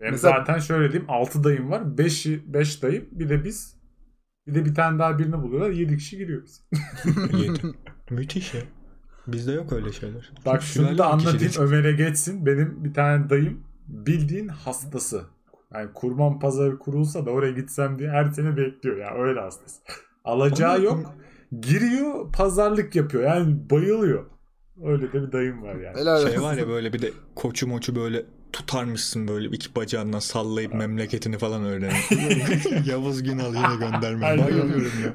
[0.00, 1.98] Benim Mesela- zaten şöyle diyeyim 6 dayım var.
[1.98, 3.76] 5 5 dayım bir de biz.
[4.46, 5.70] Bir de bir tane daha birini buluyorlar.
[5.70, 6.60] 7 kişi giriyoruz.
[8.10, 8.60] Müthiş ya.
[9.26, 10.30] Bizde yok öyle şeyler.
[10.46, 11.54] Bak şunu da 10 kişi anlatayım.
[11.58, 12.46] Ömer'e geçsin.
[12.46, 15.24] Benim bir tane dayım bildiğin hastası.
[15.74, 19.82] Yani kurban pazarı kurulsa da oraya gitsem diye her sene bekliyor ya öyle hastası.
[20.24, 21.14] Alacağı yok.
[21.60, 23.22] Giriyor pazarlık yapıyor.
[23.22, 24.24] Yani bayılıyor.
[24.84, 25.98] Öyle de bir dayım var yani.
[25.98, 30.74] Helal Şey var ya böyle bir de koçu moçu böyle tutarmışsın böyle iki bacağından sallayıp
[30.74, 32.84] memleketini falan öğrenir.
[32.90, 34.22] Yavuz Günal yine gönderme.
[34.22, 35.14] Bayılıyorum ya.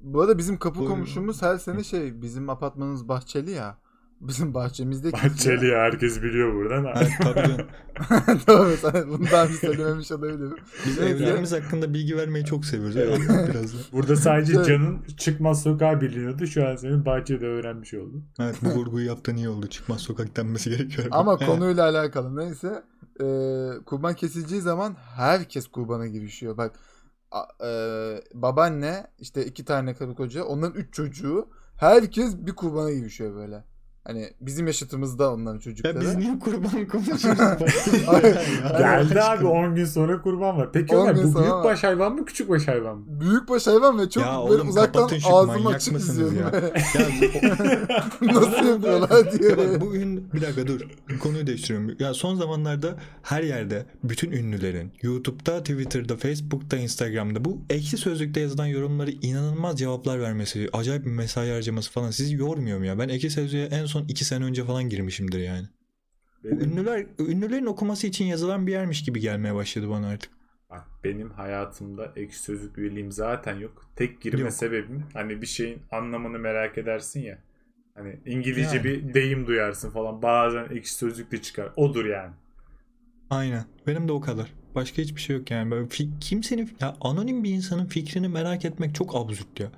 [0.00, 0.94] Bu arada bizim kapı Buyurun.
[0.94, 3.78] komşumuz her sene şey bizim apartmanımız bahçeli ya.
[4.20, 5.12] Bizim bahçemizdeki.
[5.24, 6.84] Bahçeli ya herkes biliyor buradan.
[7.22, 7.66] tabii.
[8.46, 10.56] Doğru sen bunu daha önce söylememiş olabilirim.
[10.86, 12.96] Biz evlerimiz hakkında bilgi vermeyi çok seviyoruz.
[12.96, 13.78] Evet, biraz da.
[13.92, 14.66] Burada sadece Evet.
[14.66, 16.46] Can'ın çıkmaz sokağı biliniyordu.
[16.46, 18.24] Şu an senin bahçede öğrenmiş oldun.
[18.40, 19.66] Evet bu vurguyu yaptığın iyi oldu.
[19.66, 21.08] Çıkmaz sokak denmesi gerekiyor.
[21.10, 22.82] Ama konuyla alakalı neyse.
[23.20, 23.26] e,
[23.84, 26.56] kurban kesileceği zaman herkes kurbana girişiyor.
[26.56, 26.72] Bak
[27.30, 27.70] a- e,
[28.34, 33.64] babaanne işte iki tane karı koca onların üç çocuğu herkes bir kurbana girişiyor böyle.
[34.04, 35.94] Hani bizim yaşıtımızda onların çocukları.
[35.96, 37.40] Ya biz niye kurban konuşuyoruz?
[38.06, 38.38] Hayır.
[38.78, 40.68] Geldi abi 10 gün sonra kurban var.
[40.72, 43.04] Peki 10 Ömer gün bu sonra- büyükbaş hayvan mı küçükbaş hayvan mı?
[43.20, 46.36] Büyükbaş hayvan ve çok Ya böyle oğlum, uzaktan ağzım açık izliyorum.
[46.38, 46.50] ya?
[48.22, 49.56] Nasıl yapıyorlar diye.
[49.58, 50.80] Bak bu ün bir dakika dur.
[51.20, 51.96] Konuyu değiştiriyorum.
[51.98, 58.66] Ya son zamanlarda her yerde bütün ünlülerin YouTube'da, Twitter'da, Facebook'ta, Instagram'da bu ekşi sözlükte yazılan
[58.66, 62.98] yorumları inanılmaz cevaplar vermesi, acayip bir mesai harcaması falan sizi yormuyor mu ya?
[62.98, 65.68] Ben ekşi sözlüğe en son 2 sene önce falan girmişimdir yani.
[66.44, 70.30] Benim, ünlüler ünlülerin okuması için yazılan bir yermiş gibi gelmeye başladı bana artık.
[70.70, 73.90] bak, benim hayatımda ekşi sözlük üyeliğim zaten yok.
[73.96, 74.52] Tek girme Yok.
[74.52, 77.38] sebebim hani bir şeyin anlamını merak edersin ya.
[77.94, 78.84] Hani İngilizce Yani.
[78.84, 80.22] bir deyim duyarsın falan.
[80.22, 81.72] Bazen ekşi sözlükte çıkar.
[81.76, 82.34] Odur yani.
[83.30, 83.64] Aynen.
[83.86, 84.52] Benim de o kadar.
[84.74, 85.70] Başka hiçbir şey yok yani.
[85.70, 89.72] Böyle fi- kimsenin ya anonim bir insanın fikrini merak etmek çok absürt ya.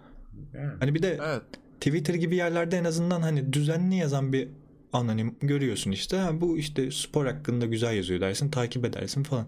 [0.52, 0.72] yani.
[0.80, 1.42] Hani bir de Evet.
[1.82, 4.48] Twitter gibi yerlerde en azından hani düzenli yazan bir
[4.92, 6.16] anonim görüyorsun işte.
[6.16, 9.46] Ha, bu işte spor hakkında güzel yazıyor dersin takip edersin falan.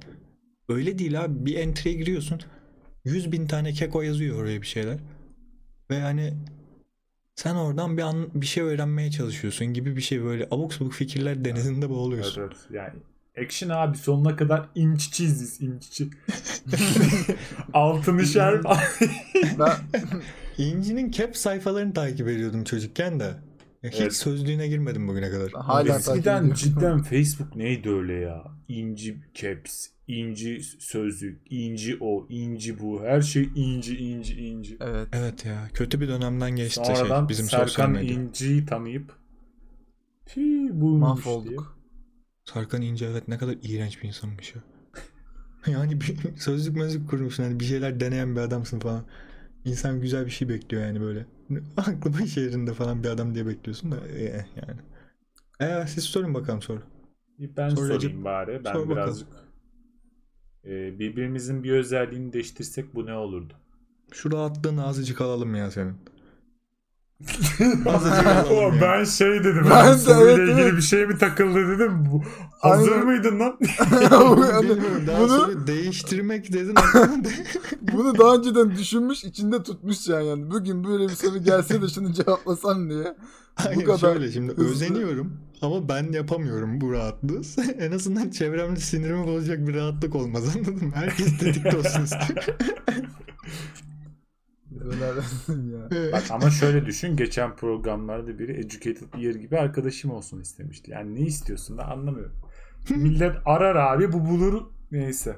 [0.68, 2.40] Öyle değil abi bir entry'e giriyorsun
[3.04, 4.98] 100 bin tane keko yazıyor oraya bir şeyler.
[5.90, 6.34] Ve hani
[7.34, 11.44] sen oradan bir an, bir şey öğrenmeye çalışıyorsun gibi bir şey böyle abuk sabuk fikirler
[11.44, 12.42] denizinde Evet, boğuluyorsun.
[12.42, 12.56] evet.
[12.72, 12.94] Yani
[13.42, 16.08] Action abi sonuna kadar inç çiziz inççi.
[17.74, 18.60] Altını şer.
[19.58, 19.72] Ben,
[20.58, 23.34] İnci'nin cap sayfalarını takip ediyordum çocukken de.
[23.84, 24.16] Hiç Evet.
[24.16, 25.52] sözlüğüne girmedim bugüne kadar.
[25.52, 28.44] Hala Eskiden cidden Facebook neydi öyle ya?
[28.68, 33.02] İnci caps, inci sözlük, inci o, inci bu.
[33.02, 34.76] Her şey inci, inci, inci.
[34.80, 35.08] evet.
[35.12, 38.14] Evet ya kötü bir dönemden geçti Sonradan şey bizim sosyal Serkan medya.
[38.14, 39.12] İnci'yi tanıyıp
[40.26, 41.56] Fi buymuş diye.
[42.44, 44.62] Sarkan İnce evet ne kadar iğrenç bir insanmış ya.
[45.72, 49.04] yani bir sözlük mözlük kurmuşsun hani bir şeyler deneyen bir adamsın falan.
[49.64, 51.26] İnsan güzel bir şey bekliyor yani böyle.
[51.76, 54.80] Aklı başı yerinde falan bir adam diye bekliyorsun da eh, yani.
[55.60, 56.82] Ee, siz sorun bakalım soru.
[57.38, 58.24] Ben Sor sorayım Recep.
[58.24, 58.64] bari.
[58.64, 59.28] Ben Sor birazcık
[60.64, 63.54] e, birbirimizin bir özelliğini değiştirsek bu ne olurdu?
[64.12, 65.96] Şu rahatlığını azıcık alalım ya senin.
[67.86, 68.80] Azıcık alalım O, ya.
[68.82, 69.66] ben şey dedim.
[69.70, 70.76] Ben de, evet, ilgili evet.
[70.76, 72.04] bir şey mi takıldı dedim.
[72.12, 72.22] Bu,
[72.58, 73.06] hazır Aynen.
[73.06, 73.58] mıydın lan?
[74.62, 76.74] Bilmiyorum daha bunu, sonra değiştirmek dedin
[77.92, 80.26] bunu daha önceden düşünmüş içinde tutmuş yani.
[80.26, 80.50] yani.
[80.50, 83.16] Bugün böyle bir soru gelse de şunu cevaplasam diye.
[83.54, 84.70] Hayır kadar şöyle şimdi hızlı.
[84.70, 85.32] özeniyorum
[85.62, 87.42] ama ben yapamıyorum bu rahatlığı.
[87.78, 90.92] en azından çevremde sinirimi bozacak bir rahatlık olmaz anladın mı?
[90.94, 92.44] Herkes tetikte olsun istiyor.
[95.48, 96.12] Ya.
[96.12, 97.16] Bak ama şöyle düşün.
[97.16, 100.90] Geçen programlarda biri Educated Ear gibi arkadaşım olsun istemişti.
[100.90, 102.36] Yani ne istiyorsun da anlamıyorum.
[102.90, 104.62] Millet arar abi bu bulur.
[104.90, 105.36] Neyse.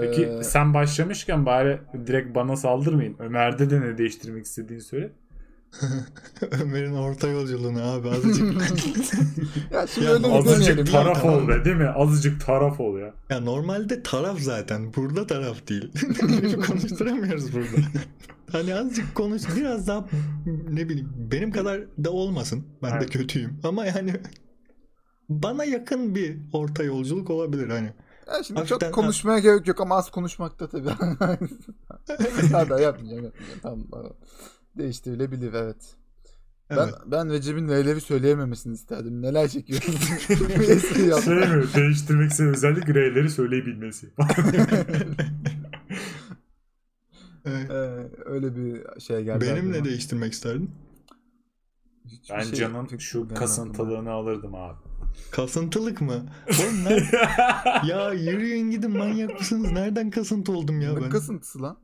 [0.00, 3.16] Peki Ee, sen başlamışken bari direkt bana saldırmayın.
[3.18, 5.12] Ömer'de de ne değiştirmek istediğini söyle.
[6.60, 8.52] Ömer'in orta yolculuğunu abi azıcık.
[9.72, 10.78] ya şimdi Ya öyle Azıcık demeyelim.
[10.78, 10.92] ya.
[10.92, 11.88] taraf ol be değil mi?
[11.88, 13.14] Azıcık taraf ol ya.
[13.30, 14.94] ya normalde taraf zaten.
[14.96, 15.92] Burada taraf değil.
[16.66, 17.86] Konuşturamıyoruz burada.
[18.52, 20.06] Hani azıcık konuş biraz daha
[20.70, 22.64] ne bileyim benim kadar da olmasın.
[22.82, 23.60] Ben de kötüyüm.
[23.64, 24.14] Ama yani
[25.28, 27.92] bana yakın bir orta yolculuk olabilir hani.
[28.26, 30.88] Ya şimdi Hafiften- çok konuşmaya gerek yok ama az konuşmakta tabii.
[32.52, 33.32] Hadi yapmayacağım yapmayacağım.
[33.62, 33.86] Tamam.
[33.92, 34.12] tamam.
[34.78, 35.96] Değiştirilebilir evet.
[36.70, 36.88] Evet.
[37.04, 39.22] Ben ben Recep'in L'leri söyleyememesini isterdim.
[39.22, 39.94] Neler çekiyorsun?
[40.48, 41.42] Bir espri yaptım.
[41.42, 41.64] Şey mi?
[41.74, 44.08] Değiştirmek istediğin özellik R'leri söyleyebilmesi.
[47.44, 47.70] Evet.
[47.70, 49.46] Ee, öyle bir şey geldi.
[49.46, 50.70] Benim ne değiştirmek isterdin?
[52.06, 54.78] Hiçbir ben şey fikrim şu kasıntılığını alırdım abi.
[55.30, 56.14] Kasıntılık mı?
[56.60, 57.10] Oğlum ne?
[57.88, 59.72] ya yürüyün gidin manyak mısınız?
[59.72, 61.06] Nereden kasıntı oldum ya aklıma.
[61.06, 61.18] Ne ben?
[61.18, 61.76] kasıntısı lan?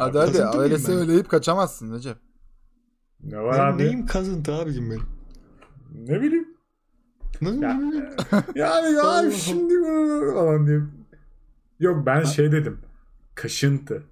[0.00, 0.78] Hadi hadi kasıntı mıyım öyle ben?
[0.80, 2.16] söyleyip kaçamazsın Recep.
[3.24, 3.82] Ne var Ben abi?
[3.82, 5.02] neyim kasıntı abicim benim?
[6.08, 6.48] Ne bileyim.
[7.42, 8.04] Nasıl Ya- bileyim?
[8.54, 9.18] Yani Allah.
[9.20, 9.74] abi şimdi
[10.34, 10.80] falan diye.
[11.80, 12.78] Yok ben şey dedim.
[13.34, 14.02] Kaşıntı.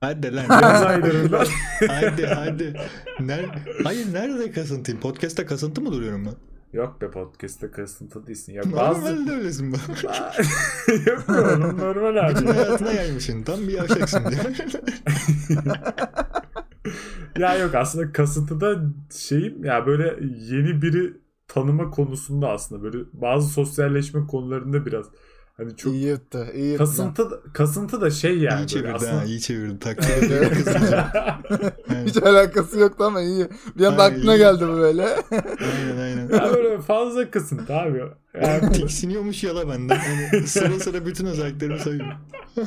[0.00, 0.44] Hadi lan.
[0.62, 1.44] Yaz aylarında.
[1.88, 2.80] hadi hadi.
[3.20, 3.44] Ner
[3.84, 5.00] Hayır nerede kasıntıyım?
[5.00, 6.34] Podcast'ta kasıntı mı duruyorum ben?
[6.72, 8.52] Yok be podcast'te kasıntı değilsin.
[8.52, 9.00] Ya bazı...
[9.00, 9.78] Normalde öylesin ben.
[11.06, 12.52] Yok be oğlum normal Bütün abi.
[12.52, 13.42] hayatına yaymışsın.
[13.42, 14.40] Tam bir yavşaksın diye.
[17.38, 21.16] ya yok aslında kasıntıda şeyim ya böyle yeni biri
[21.48, 25.06] tanıma konusunda aslında böyle bazı sosyalleşme konularında biraz
[25.58, 26.46] hani çok İyi yırttı.
[26.54, 26.78] iyi yırttı.
[26.84, 29.78] kasıntı da- kasıntı da şey yani iyi çevirdi aslında ha iyi çevirdi.
[29.78, 30.50] Takdir ediyorum.
[32.06, 33.46] Hiç alakası yoktu ama iyi.
[33.78, 34.38] Bir anda Ay, aklına iyi.
[34.38, 35.02] geldi bu böyle.
[35.30, 36.28] Aynen aynen.
[36.36, 38.02] ya böyle fazla kasıntı abi.
[38.42, 39.96] Yani Tiksiniyormuş yala benden.
[39.98, 42.06] Hani sıra sıra bütün özelliklerimi sayıyor.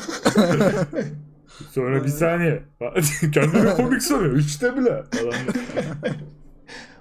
[1.72, 2.64] sonra bir saniye
[3.34, 5.34] kendini komik sanıyor işte bile falan.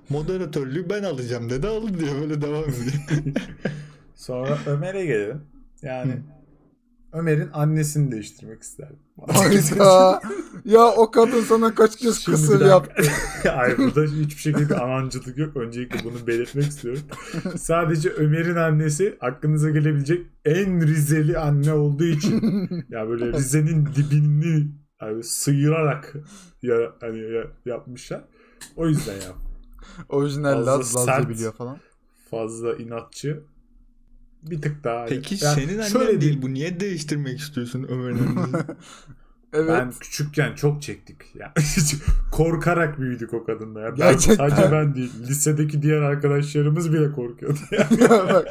[0.09, 2.93] Moderatörlüğü ben alacağım dedi aldı diyor böyle devam ediyor.
[4.17, 5.43] Sonra Ömer'e gelelim.
[5.83, 6.23] Yani
[7.13, 8.99] Ömer'in annesini değiştirmek isterdim.
[9.27, 10.21] Hayda.
[10.65, 13.03] ya o kadın sana kaç kez Şimdi kısır yaptı.
[13.49, 15.57] Hayır burada hiçbir şekilde anancılık yok.
[15.57, 17.03] Öncelikle bunu belirtmek istiyorum.
[17.57, 22.41] Sadece Ömer'in annesi aklınıza gelebilecek en Rizeli anne olduğu için
[22.91, 24.69] ya böyle Rize'nin dibini
[25.03, 26.15] yani sıyırarak
[26.63, 28.25] ya, hani ya, yapmışlar.
[28.77, 29.33] O yüzden ya
[30.09, 31.29] Orijinal Laz, sert.
[31.29, 31.79] biliyor falan.
[32.31, 33.43] fazla inatçı.
[34.43, 35.07] Bir tık daha.
[35.07, 36.55] Peki Yani senin annen şöyle değil bu.
[36.55, 38.29] Niye değiştirmek istiyorsun Ömer'in?
[39.53, 39.69] Evet.
[39.69, 41.17] Ben küçükken çok çektik.
[41.35, 41.53] Ya.
[42.33, 43.81] Korkarak büyüdük o kadınla.
[43.81, 43.89] Ya.
[43.91, 44.49] Ben, Gerçekten.
[44.49, 45.13] sadece ben değil.
[45.29, 47.59] Lisedeki diğer arkadaşlarımız bile korkuyordu.
[47.71, 47.89] Ya.
[48.01, 48.47] Ya bak,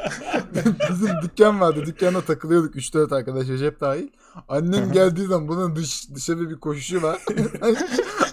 [0.90, 1.84] bizim dükkan vardı.
[1.86, 4.08] Dükkana takılıyorduk 3-4 arkadaş Recep dahil.
[4.48, 7.20] Annem geldiği zaman bunun dış, dışarı bir koşuşu var.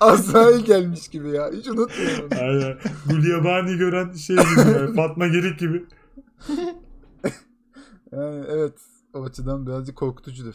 [0.01, 1.51] Azrail gelmiş gibi ya.
[1.53, 2.29] Hiç unutmuyorum.
[2.41, 2.79] Aynen.
[3.07, 4.79] Gulyabani gören şey gibi.
[4.79, 4.95] Yani.
[4.97, 5.85] Fatma Gerik gibi.
[8.17, 8.79] Yani evet.
[9.15, 10.55] O açıdan birazcık korkutucudur.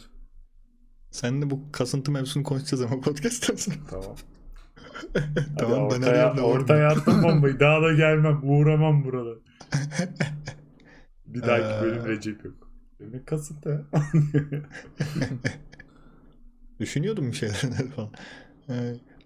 [1.10, 3.76] Sen de bu kasıntı mevzusunu konuşacağız ama podcast'tan sonra.
[3.90, 4.16] Tamam.
[5.58, 7.60] Tamam, Hadi ben ortaya, ortaya attım bombayı.
[7.60, 8.40] Daha da gelmem.
[8.42, 9.34] Uğramam burada.
[11.26, 11.82] Bir dahaki Ee.
[11.82, 12.54] bölüm Recep yok.
[13.00, 13.86] Demek kasıntı.
[16.80, 18.10] Düşünüyordum bir şeyler falan.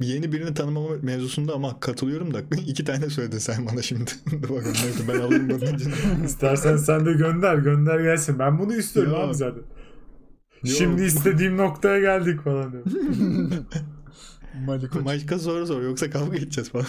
[0.01, 4.11] Yeni birini tanımama mevzusunda ama katılıyorum da iki tane söyledin sen bana şimdi.
[4.33, 6.25] Bakalım neyse ben alayım bunun.
[6.25, 7.55] İstersen sen de gönder.
[7.57, 8.39] Gönder gelsin.
[8.39, 9.21] Ben bunu istiyorum Yok.
[9.21, 9.63] abi zaten.
[10.65, 10.77] Yok.
[10.79, 12.85] Şimdi istediğim noktaya geldik falan diyor.
[14.67, 15.05] Malik Hoca.
[15.05, 16.87] Başka soru sor yoksa kavga edeceğiz falan.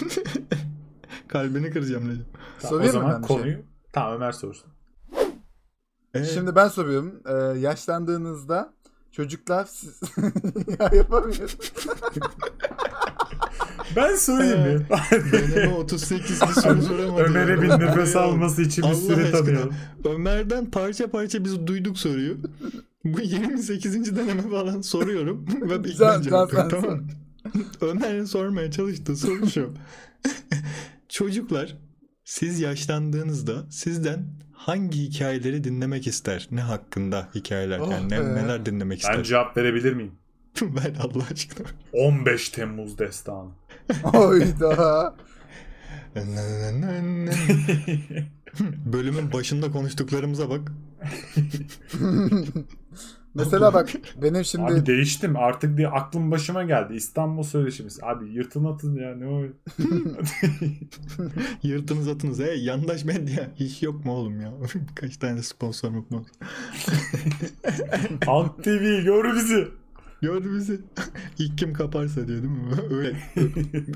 [1.28, 2.26] Kalbini kıracağım dedim.
[2.62, 3.38] Tamam, o Sorayım mı zaman ben bir şey?
[3.38, 3.58] konuyu
[3.93, 4.70] tamam Ömer sorsun.
[6.13, 7.22] Ee, Şimdi ben soruyorum.
[7.26, 8.74] Ee, yaşlandığınızda
[9.12, 10.02] çocuklar siz...
[10.80, 11.50] ya yapamıyorum.
[13.95, 14.86] Ben sorayım mı?
[15.32, 17.26] Deneme 38 bir soru soramadım.
[17.26, 19.73] Ömer'e bir nefes alması için bir Allah süre tanıyalım.
[20.06, 22.38] Ömer'den parça parça biz duyduk soruyu.
[23.04, 24.15] Bu 28.
[24.15, 25.45] deneme falan soruyorum.
[25.62, 27.02] Ve bir Sen- sen- sen tamam?
[27.82, 29.73] Ömer'in sormaya çalıştığı soru şu.
[31.10, 31.78] Çocuklar
[32.23, 36.47] siz yaşlandığınızda sizden hangi hikayeleri dinlemek ister?
[36.52, 37.80] Ne hakkında hikayeler?
[37.80, 39.17] Oh yani ne- neler dinlemek ister?
[39.17, 40.12] Ben cevap verebilir miyim?
[40.62, 41.67] ben Allah aşkına.
[41.93, 43.50] 15 Temmuz destanı.
[44.13, 45.15] Oyda.
[48.86, 50.71] Bölümün başında konuştuklarımıza bak.
[53.36, 53.89] Mesela bak
[54.21, 56.95] benim şimdi Abi değiştim artık diye aklım başıma geldi.
[56.95, 58.06] İstanbul Sözleşmesi.
[58.06, 59.43] Abi yırtın atın ya ne o?
[61.63, 62.39] Yırtınız atınız.
[62.39, 63.52] Hey yandaş medya.
[63.56, 64.54] Hiç yok mu oğlum ya?
[64.95, 66.06] Kaç tane sponsor mu?
[66.10, 66.26] mu?
[68.26, 69.67] Halk TV gör bizi.
[70.22, 70.82] Gördü bizi.
[71.40, 72.74] İlk kim kaparsa diyor değil mi?
[72.96, 73.18] Öyle,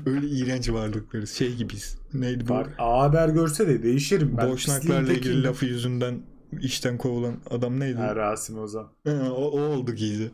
[0.06, 1.26] öyle iğrenç varlıkları.
[1.26, 1.98] Şey gibiyiz.
[2.14, 2.48] Neydi bu?
[2.48, 4.36] Bak A Haber görse de değişirim.
[4.36, 6.22] Ben Boşnaklarla ilgili lafı yüzünden
[6.60, 7.96] işten kovulan adam neydi?
[7.96, 8.88] Ha, Rasim Ozan.
[9.06, 10.30] Ha, o, o olduk iyice.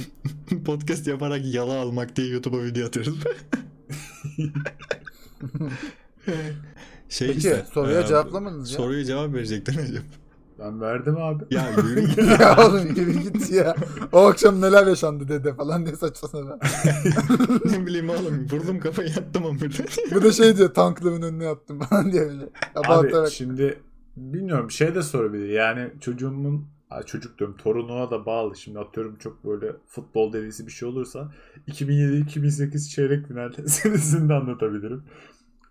[0.64, 3.18] Podcast yaparak yala almak diye YouTube'a video atıyoruz.
[7.08, 8.76] şey Peki işte, soruya e, cevaplamadınız ya.
[8.76, 10.02] Soruya cevap verecektin Recep.
[10.64, 11.44] Ben verdim abi.
[11.50, 12.40] Ya yürü git.
[12.40, 13.74] ya oğlum yürü git ya.
[14.12, 16.60] O akşam neler yaşandı dede falan diye saçma sapan.
[17.64, 19.58] ne bileyim oğlum vurdum kafayı yattım ama
[20.14, 22.48] Bu da şey diyor tanklığımın önüne yaptım falan diye böyle.
[22.74, 23.80] Abi şimdi
[24.16, 25.48] bilmiyorum şey de sorabilir.
[25.48, 26.66] Yani çocuğumun
[27.06, 28.56] çocuk diyorum torununa da bağlı.
[28.56, 31.32] Şimdi atıyorum çok böyle futbol delisi bir şey olursa
[31.68, 35.04] 2007-2008 çeyrek final senesini de anlatabilirim.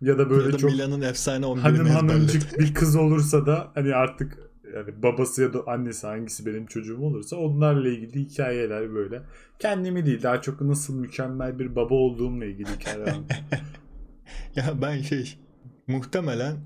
[0.01, 3.71] Ya da böyle ya da çok Milan'ın efsane 11'ini hanım hanımcık bir kız olursa da
[3.73, 9.21] hani artık yani babası ya da annesi hangisi benim çocuğum olursa onlarla ilgili hikayeler böyle.
[9.59, 13.15] Kendimi değil daha çok nasıl mükemmel bir baba olduğumla ilgili hikayeler.
[14.55, 15.39] Ya ben şey
[15.87, 16.57] muhtemelen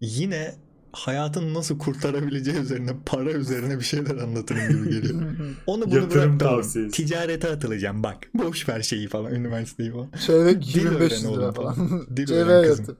[0.00, 0.54] yine
[0.92, 5.22] hayatın nasıl kurtarabileceği üzerine para üzerine bir şeyler anlatırım gibi geliyor.
[5.66, 6.62] Onu bunu Yatırım bırak da oğlum.
[6.62, 6.90] tavsiyesi.
[6.90, 8.16] Ticarete atılacağım bak.
[8.34, 10.10] Boş ver şeyi falan üniversiteyi falan.
[10.26, 11.74] Çeyrek Dil 2500 öğren lira falan.
[11.74, 12.06] falan.
[12.16, 12.86] Dil öğren kızım.
[12.86, 12.96] yatır.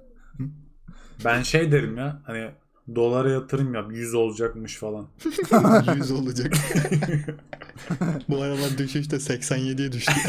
[1.24, 2.50] Ben şey derim ya hani
[2.94, 5.08] dolara yatırım yap 100 olacakmış falan.
[5.96, 6.54] 100 olacak.
[8.28, 10.12] Bu aralar düşüşte 87'ye düştü.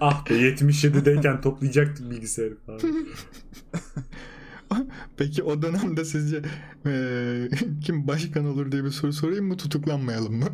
[0.00, 2.80] ah be 77'deyken toplayacaktık bilgisayarı falan.
[5.16, 6.42] Peki o dönemde sizce
[6.86, 7.48] eee,
[7.84, 10.46] kim başkan olur diye bir soru sorayım mı tutuklanmayalım mı?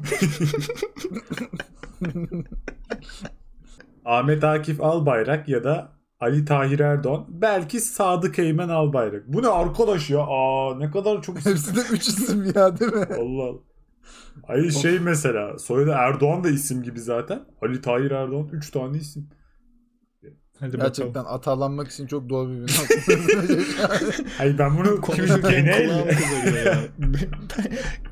[4.05, 7.27] Ahmet Akif Albayrak ya da Ali Tahir Erdoğan.
[7.29, 9.23] Belki Sadık Eymen Albayrak.
[9.27, 10.21] Bu ne arkadaş ya?
[10.21, 11.53] Aa ne kadar çok isim.
[11.57, 13.07] Hepsi de 3 isim ya değil mi?
[13.19, 13.59] Allah Allah.
[14.49, 17.45] Ay şey mesela soyadı Erdoğan da isim gibi zaten.
[17.63, 19.29] Ali Tahir Erdoğan 3 tane isim.
[20.61, 22.57] Hadi Gerçekten atalanmak için çok doğru bir
[23.49, 23.67] gün.
[24.41, 26.07] Ay ben bunu Konuşurken ya.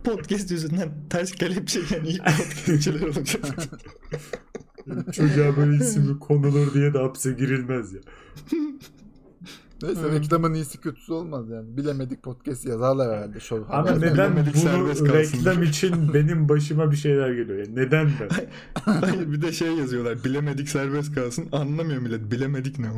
[0.04, 3.44] Podcast yüzünden ters kelepçe yani ilk podcastçiler olacak.
[5.12, 8.00] Çocuğa böyle ismi konulur diye de hapse girilmez ya.
[9.82, 11.76] Neyse reklamın iyisi kötüsü olmaz yani.
[11.76, 13.40] Bilemedik podcast yazarlar herhalde.
[13.40, 13.96] Show Ama haber.
[13.96, 15.38] neden Bilemedik, serbest bunu kalsın.
[15.38, 17.58] reklam için benim başıma bir şeyler geliyor?
[17.58, 18.28] Yani neden ben?
[18.84, 20.24] Hayır bir de şey yazıyorlar.
[20.24, 21.48] Bilemedik serbest kalsın.
[21.52, 22.30] Anlamıyor millet.
[22.30, 22.86] Bilemedik ne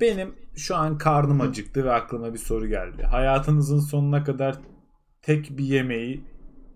[0.00, 3.02] Benim şu an karnım acıktı ve aklıma bir soru geldi.
[3.02, 4.58] Hayatınızın sonuna kadar
[5.22, 6.24] tek bir yemeği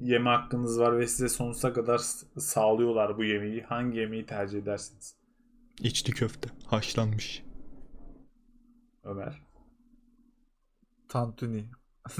[0.01, 2.01] yeme hakkınız var ve size sonsuza kadar
[2.39, 3.63] sağlıyorlar bu yemeği.
[3.63, 5.15] Hangi yemeği tercih edersiniz?
[5.81, 6.49] İçli köfte.
[6.67, 7.43] Haşlanmış.
[9.05, 9.43] Ömer.
[11.09, 11.65] Tantuni.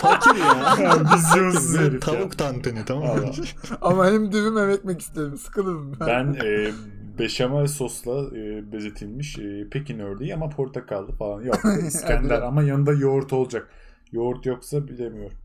[0.00, 0.76] Fakir ya.
[1.14, 2.02] Vizyonsuz herif.
[2.02, 3.32] Tavuk tantuni tamam mı?
[3.80, 5.36] Ama hem dürüm hem ekmek istedim.
[5.36, 6.06] Sıkıldım ben.
[6.08, 6.70] Ben e,
[7.18, 11.42] beşamel sosla e, bezetilmiş e, Pekin ördeği ama portakallı falan.
[11.42, 13.68] Yok İskender ama yanında yoğurt olacak.
[14.12, 15.36] Yoğurt yoksa bilemiyorum.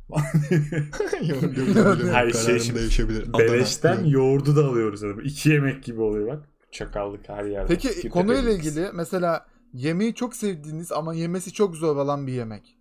[1.28, 1.78] yok yok.
[1.78, 3.30] öyle Hayır, kararım şey şimdi, değişebilir.
[3.30, 3.39] Adana.
[3.39, 4.12] Beleşten Yok.
[4.13, 5.02] yoğurdu da alıyoruz.
[5.02, 5.21] Yani.
[5.24, 6.50] İki yemek gibi oluyor bak.
[6.71, 7.67] Çakallık her yerde.
[7.67, 12.78] Peki Fikirte konuyla ilgili mesela yemeği çok sevdiğiniz ama yemesi çok zor olan bir yemek.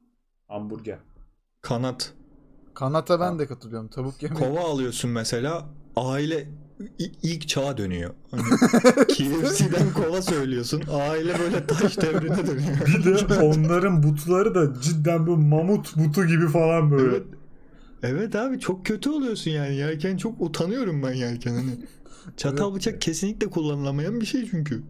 [0.48, 0.98] Hamburger.
[1.62, 2.12] Kanat.
[2.74, 3.88] Kanata ben de katılıyorum.
[3.88, 4.40] Tavuk yemeği.
[4.40, 5.64] Kova alıyorsun mesela.
[5.96, 6.48] Aile
[7.22, 8.10] ilk çağa dönüyor.
[8.30, 8.42] Hani
[9.08, 10.82] KFC'den kova söylüyorsun.
[10.92, 12.86] Aile böyle taş devrine dönüyor.
[12.86, 17.16] Bir de onların butları da cidden bu mamut butu gibi falan böyle.
[17.16, 17.26] Evet.
[18.02, 21.70] Evet abi çok kötü oluyorsun yani yerken çok utanıyorum ben yerken hani.
[22.36, 22.76] Çatal Evet.
[22.76, 24.82] bıçak kesinlikle kullanılamayan bir şey çünkü.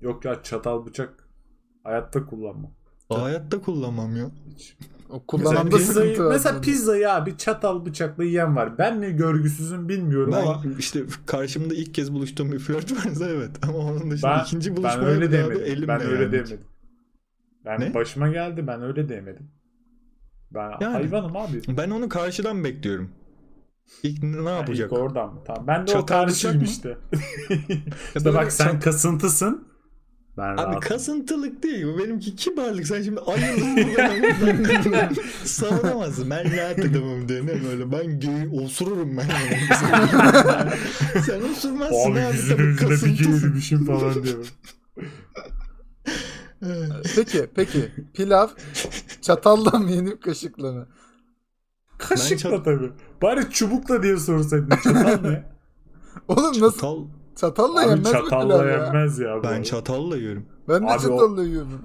[0.00, 1.28] Yok ya çatal bıçak
[1.84, 2.26] hayatta
[3.08, 3.26] kullanmam.
[3.28, 4.30] Hayatta kullanmam ya.
[5.10, 6.32] O Mesela kullananda pizzayı, sıkıntı var.
[6.32, 8.78] mesela pizzayı abi çatal bıçakla yiyen var.
[8.78, 13.50] Ben mi görgüsüzüm bilmiyorum Ben ama işte karşımda ilk kez buluştuğum bir flört varsa evet
[13.62, 15.64] ama onun dışında ben, ikinci ben buluşmaya öyle bile abi demedim.
[15.64, 16.32] elimle Ben öyle yani.
[16.32, 16.60] demedim.
[17.64, 17.94] Ben Ne?
[17.94, 19.50] başıma geldi ben öyle demedim.
[20.50, 20.92] Ben Yani.
[20.92, 21.62] hayvanım abi.
[21.68, 23.10] Ben onu karşıdan bekliyorum.
[24.02, 24.92] İlk ne Yani yapacak?
[24.92, 25.40] ilk oradan mı?
[25.46, 25.66] Tamam.
[25.66, 26.64] Ben de o Çatal bıçak karşıyım mı?
[26.64, 26.98] işte.
[28.14, 29.68] Ya işte bak sen çat- kasıntısın.
[30.38, 30.80] Ben Abi rahatım.
[30.80, 31.86] kasıntılık değil.
[31.86, 32.86] Bu benimki kibarlık.
[32.86, 35.14] Sen şimdi buradan.
[35.44, 36.30] Savunamazsın.
[36.30, 37.46] Ben rahat adamım diye.
[37.46, 39.26] Ne böyle ben göğü osururum ben.
[39.28, 39.60] Yani.
[41.26, 42.36] Sen osurmazsın Abi abi.
[42.36, 43.16] yüzüne tabii yüzüne bir kasıntısın.
[43.40, 44.46] geğirmişim falan diyor.
[46.66, 47.12] Evet.
[47.16, 48.48] Peki peki pilav
[49.22, 50.86] çatalla mı yenip kaşıkla mı?
[51.98, 52.90] Kaşıkla çat- tabii.
[53.22, 54.76] Bari çubukla diye sorsaydın.
[54.84, 55.44] Çatal ne?
[56.28, 57.04] Oğlum nasıl Çatal,
[57.40, 58.84] çatalla Abi yenmez mi çatalla ya?
[58.84, 59.38] yenmez ya.
[59.38, 60.46] bu ben çatalla yiyorum.
[60.68, 61.82] Ben de Abi o- çatalla yiyorum.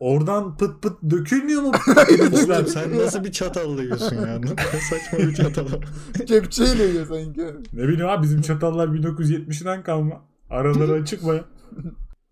[0.00, 1.72] Oradan pıt pıt dökülmüyor mu?
[2.32, 4.38] Oğlum sen nasıl bir çatalla yiyorsun ya?
[4.38, 5.66] Ne saçma bir çatal.
[6.26, 7.40] Kepçeyle yiyor sanki.
[7.72, 10.20] ne bileyim abi bizim çatallar 1970'den kalma.
[10.50, 11.40] Araları açık mı?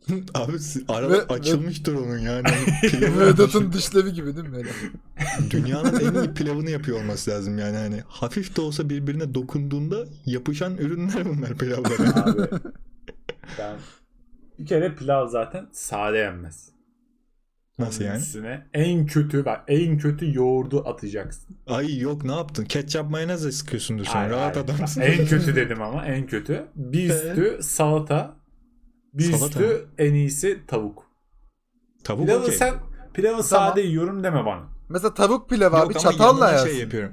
[0.34, 2.46] Abi si- ara Ve- açılmıştır onun yani.
[2.82, 4.52] Pilavı Vedat'ın dişleri gibi değil mi?
[4.52, 4.68] Böyle?
[5.50, 10.76] Dünyanın en iyi pilavını yapıyor olması lazım yani hani hafif de olsa birbirine dokunduğunda yapışan
[10.76, 12.24] ürünler bunlar pilavlara.
[12.24, 12.42] Abi
[13.58, 13.76] ben
[14.58, 16.74] bir kere pilav zaten sade yenmez.
[17.78, 18.18] Nasıl yani?
[18.18, 21.56] Üstüne en kötü bak en kötü yoğurdu atacaksın.
[21.66, 22.64] Ay yok ne yaptın?
[22.64, 24.12] Ketçap mayonez de sıkıyorsundur sen.
[24.12, 24.68] Hayır, Rahat hayır.
[24.68, 25.00] adamsın.
[25.00, 26.64] En kötü dedim ama en kötü.
[26.76, 28.36] Bir üstü salata.
[29.14, 29.88] Bir Salata üstü mı?
[29.98, 31.06] en iyisi tavuk.
[32.04, 32.54] Tavuk Pilavı okey.
[32.54, 32.74] sen
[33.14, 34.62] pilavı sade yiyorum deme bana.
[34.88, 36.66] Mesela tavuk pilav abi Yok ama çatalla yanına yersin.
[36.70, 37.12] şey yapıyorum.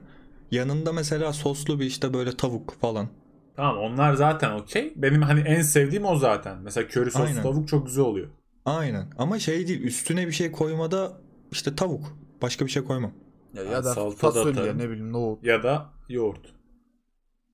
[0.51, 3.07] Yanında mesela soslu bir işte böyle tavuk falan.
[3.55, 4.93] Tamam onlar zaten okey.
[4.95, 6.57] Benim hani en sevdiğim o zaten.
[6.61, 7.43] Mesela köri soslu Aynen.
[7.43, 8.27] tavuk çok güzel oluyor.
[8.65, 9.07] Aynen.
[9.17, 11.17] Ama şey değil üstüne bir şey koymada
[11.51, 12.17] işte tavuk.
[12.41, 13.11] Başka bir şey koymam.
[13.53, 14.77] Ya, ya da salata da fasulye atarım.
[14.77, 15.43] ne bileyim nohut.
[15.45, 16.53] Ya da yoğurt.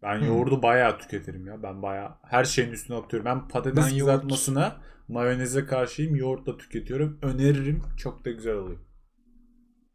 [0.08, 1.64] Ben yoğurdu bayağı tüketirim ya.
[1.64, 3.26] Ben bayağı her şeyin üstüne atıyorum.
[3.26, 4.76] Ben patates Ben yoğurt- kızartmasına
[5.08, 6.16] mayoneze karşıyım.
[6.16, 7.18] Yoğurt da tüketiyorum.
[7.22, 7.82] Öneririm.
[7.97, 8.80] Çok da güzel oluyor.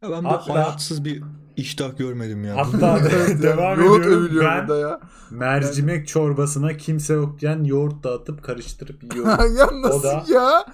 [0.02, 1.22] Ya ben Hatta- hayatsız bir
[1.56, 2.56] iştah görmedim ya.
[2.56, 4.24] Hatta Evet, devam yoğurt ediyorum.
[4.24, 5.00] övülüyor Ben burada ya.
[5.30, 9.30] mercimek çorbasına kimse yokken yoğurt dağıtıp karıştırıp yiyorum.
[9.58, 10.64] ya nasıl da ya?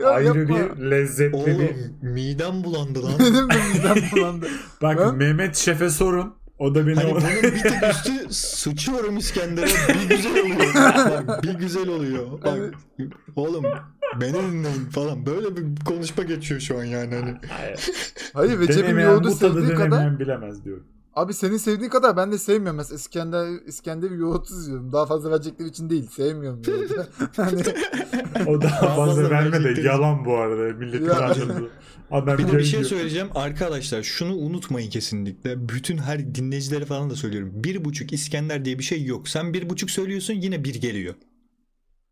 [0.00, 0.56] Ya Ayrı yapma.
[0.78, 1.54] bir lezzetli bir...
[1.54, 3.12] Oğlum midem bulandı lan.
[3.18, 3.40] Benim de
[3.94, 4.46] midem bulandı.
[4.82, 6.34] Bak Ben- Mehmet Şef'e sorun.
[6.62, 10.74] O da beni Hani bunun bir tık üstü sıçıyorum İskender'e bir güzel oluyor.
[11.28, 12.42] Bak, bir güzel oluyor.
[12.44, 12.58] Bak,
[13.36, 13.64] oğlum
[14.20, 15.26] beni dinleyin falan.
[15.26, 17.14] Böyle bir konuşma geçiyor şu an yani.
[17.14, 17.34] Hani.
[17.48, 17.80] Hayır.
[18.32, 20.84] Hayır yoğurdu bu tadı sevdiği kadar denemeyen bilemez diyorum.
[21.14, 22.76] Abi senin sevdiğin kadar ben de sevmiyorum.
[22.76, 24.92] Mesela İskender, İskender yoğurtsuz yiyorum.
[24.92, 26.06] Daha fazla verecekleri için değil.
[26.06, 26.62] Sevmiyorum
[27.36, 27.62] hani,
[28.46, 30.78] O daha fazla fazla verme de yalan bu arada.
[30.78, 31.20] Milletin Ya.
[31.20, 31.70] anladığı.
[32.10, 33.28] Adam Bir de bir şey söyleyeceğim.
[33.34, 35.68] Arkadaşlar şunu unutmayın kesinlikle.
[35.68, 37.50] Bütün her dinleyicilere falan da söylüyorum.
[37.54, 39.28] Bir buçuk İskender diye bir şey yok.
[39.28, 41.14] Sen bir buçuk söylüyorsun yine bir geliyor.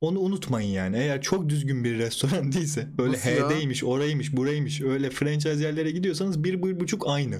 [0.00, 0.96] Onu unutmayın yani.
[0.96, 3.50] Eğer çok düzgün bir restoran değilse böyle Nasıl ya?
[3.50, 7.36] HD'ymiş, oraymış, buraymış öyle franchise yerlere gidiyorsanız bir, bir buçuk aynı.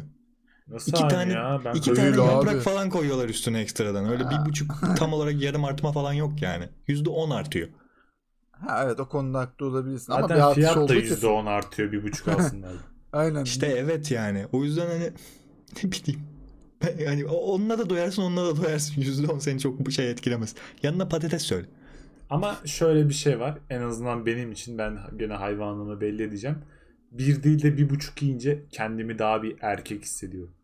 [0.70, 1.60] Nasıl İki tane- ya?
[1.64, 2.18] Ben İki tane abi.
[2.20, 4.10] yaprak falan koyuyorlar üstüne ekstradan.
[4.10, 4.30] Öyle Ha.
[4.30, 6.68] bir buçuk tam olarak yarım artma falan yok yani.
[6.86, 7.68] Yüzde on artıyor.
[8.52, 10.12] ha evet o konuda haklı olabilirsin.
[10.12, 11.26] Ama bir Zaten fiyat da kesin.
[11.28, 11.92] %10 artıyor.
[11.92, 12.72] Bir buçuk alsınlar.
[13.12, 13.44] Aynen.
[13.44, 14.46] İşte evet yani.
[14.52, 15.10] O yüzden hani
[15.84, 16.20] ne bileyim.
[16.98, 18.94] Yani onunla da doyarsın onunla da doyarsın.
[19.00, 20.54] Yüzde on seni çok bir şey etkilemez.
[20.82, 21.66] Yanına patates söyle.
[22.30, 23.58] Ama şöyle bir şey var.
[23.70, 26.58] En azından benim için ben gene hayvanlığımı belli edeceğim.
[27.12, 30.54] Bir değil de bir buçuk yiyince kendimi daha bir erkek hissediyorum.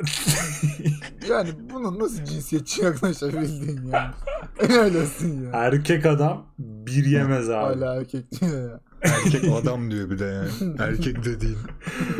[1.30, 4.14] Yani bunun nasıl cinsiyetçi yaklaşabildin yani.
[4.58, 5.50] Helal olsun ya.
[5.52, 7.74] Erkek adam bir yemez abi.
[7.80, 8.80] Hala erkek diyor ya.
[9.02, 10.76] Erkek adam diyor bir de yani.
[10.78, 11.58] Erkek dediğin.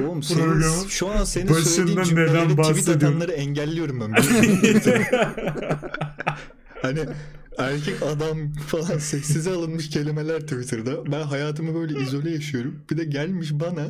[0.06, 4.12] Oğlum senin, Programın şu an senin söylediğin neden cümleleri tweet atanları engelliyorum ben.
[6.82, 7.00] Hani
[7.58, 11.12] erkek adam falan seksize alınmış kelimeler Twitter'da.
[11.12, 12.74] Ben hayatımı böyle izole yaşıyorum.
[12.90, 13.82] Bir de gelmiş bana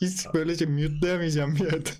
[0.00, 1.90] hiç böylece mute'layamayacağım bir yerde.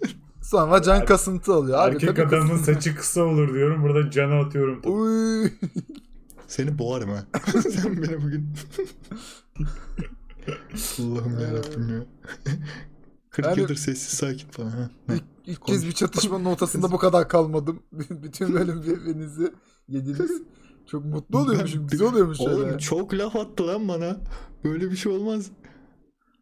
[0.46, 1.78] Sonra can kasıntı oluyor.
[1.78, 2.74] Abi, Erkek tabii adamın kasıntı.
[2.74, 3.82] saçı kısa olur diyorum.
[3.82, 4.80] Burada cana atıyorum.
[4.84, 5.50] Uy.
[6.46, 7.24] Seni boğarım ha.
[7.70, 8.48] Sen beni bugün...
[11.00, 12.04] Allah'ım yarabbim ya.
[13.30, 14.90] 40 Yani- yıldır sessiz sakin falan ha.
[15.14, 15.76] İlk, ilk Konuş.
[15.78, 17.82] kez bir çatışmanın ortasında bu kadar kalmadım.
[18.10, 19.52] Bütün bölüm birbirinizi
[19.88, 20.42] yediniz.
[20.86, 21.80] Çok mutlu oluyormuşum.
[21.82, 22.78] Ben- Güzel oluyormuş Oğlum öyle.
[22.78, 24.16] çok laf attı lan bana.
[24.64, 25.50] Böyle bir şey olmaz.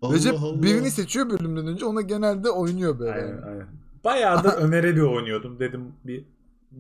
[0.03, 0.63] Allah Recep Allah.
[0.63, 3.13] birini seçiyor bölümden önce ona genelde oynuyor böyle.
[3.13, 3.84] Aynen aynen.
[4.05, 5.61] Bayağıdır Ömer'e bir oynuyordum.
[5.61, 6.25] Dedim bir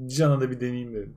[0.07, 1.15] Can'a da bir deneyeyim dedim.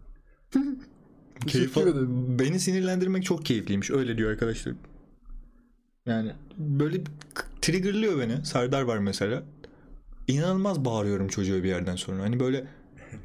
[1.47, 2.39] Keyif Teşekkür al- ederim.
[2.39, 3.91] Beni sinirlendirmek çok keyifliymiş.
[3.91, 4.73] Öyle diyor arkadaşlar.
[6.05, 7.01] Yani böyle
[7.61, 8.45] triggerlıyor beni.
[8.45, 9.43] Serdar var mesela.
[10.27, 12.23] İnanılmaz bağırıyorum çocuğa bir yerden sonra.
[12.23, 12.67] Hani böyle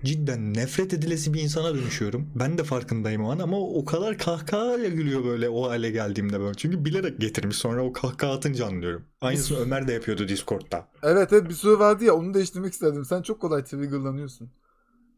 [0.04, 2.30] cidden nefret edilesi bir insana dönüşüyorum.
[2.34, 6.54] Ben de farkındayım o an ama o kadar kahkahayla gülüyor böyle o hale geldiğimde böyle.
[6.54, 9.04] Çünkü bilerek getirmiş sonra o kahkaha atınca anlıyorum.
[9.20, 10.88] Aynısını Ömer de yapıyordu Discord'da.
[11.02, 13.04] Evet evet bir soru vardı ya onu değiştirmek istedim.
[13.04, 14.50] Sen çok kolay triggerlanıyorsun.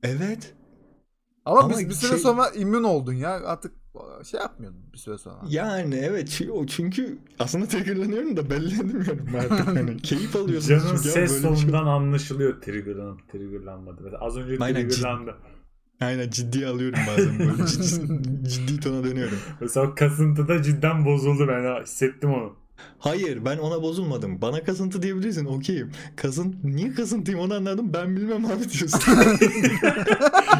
[0.03, 0.55] Evet.
[1.45, 3.31] Ama, Ama biz bir süre şey- sonra immün oldun ya.
[3.31, 3.73] Artık
[4.25, 5.37] şey yapmıyordun bir süre sonra.
[5.49, 9.67] Yani evet o çünkü aslında triggerlanıyorum da belli edemiyorum artık.
[9.67, 14.03] Hani keyif alıyorsunuz Can'ın çünkü ses şey- tonundan anlaşılıyor triggerlanıp triggerlanmadı.
[14.03, 15.35] Mesela az önce Aynen, triggerlandı.
[16.01, 19.39] Aynen ciddiye alıyorum bazen böyle ciddi, ciddi tona dönüyorum.
[19.61, 22.64] Mesela kasıntıda cidden bozuldu ben hissettim onu.
[22.99, 24.41] Hayır ben ona bozulmadım.
[24.43, 25.91] Bana kasıntı diyebilirsin okeyim.
[26.17, 29.01] Kasın niye kasıntıyım onu anladım ben bilmem abi diyorsun.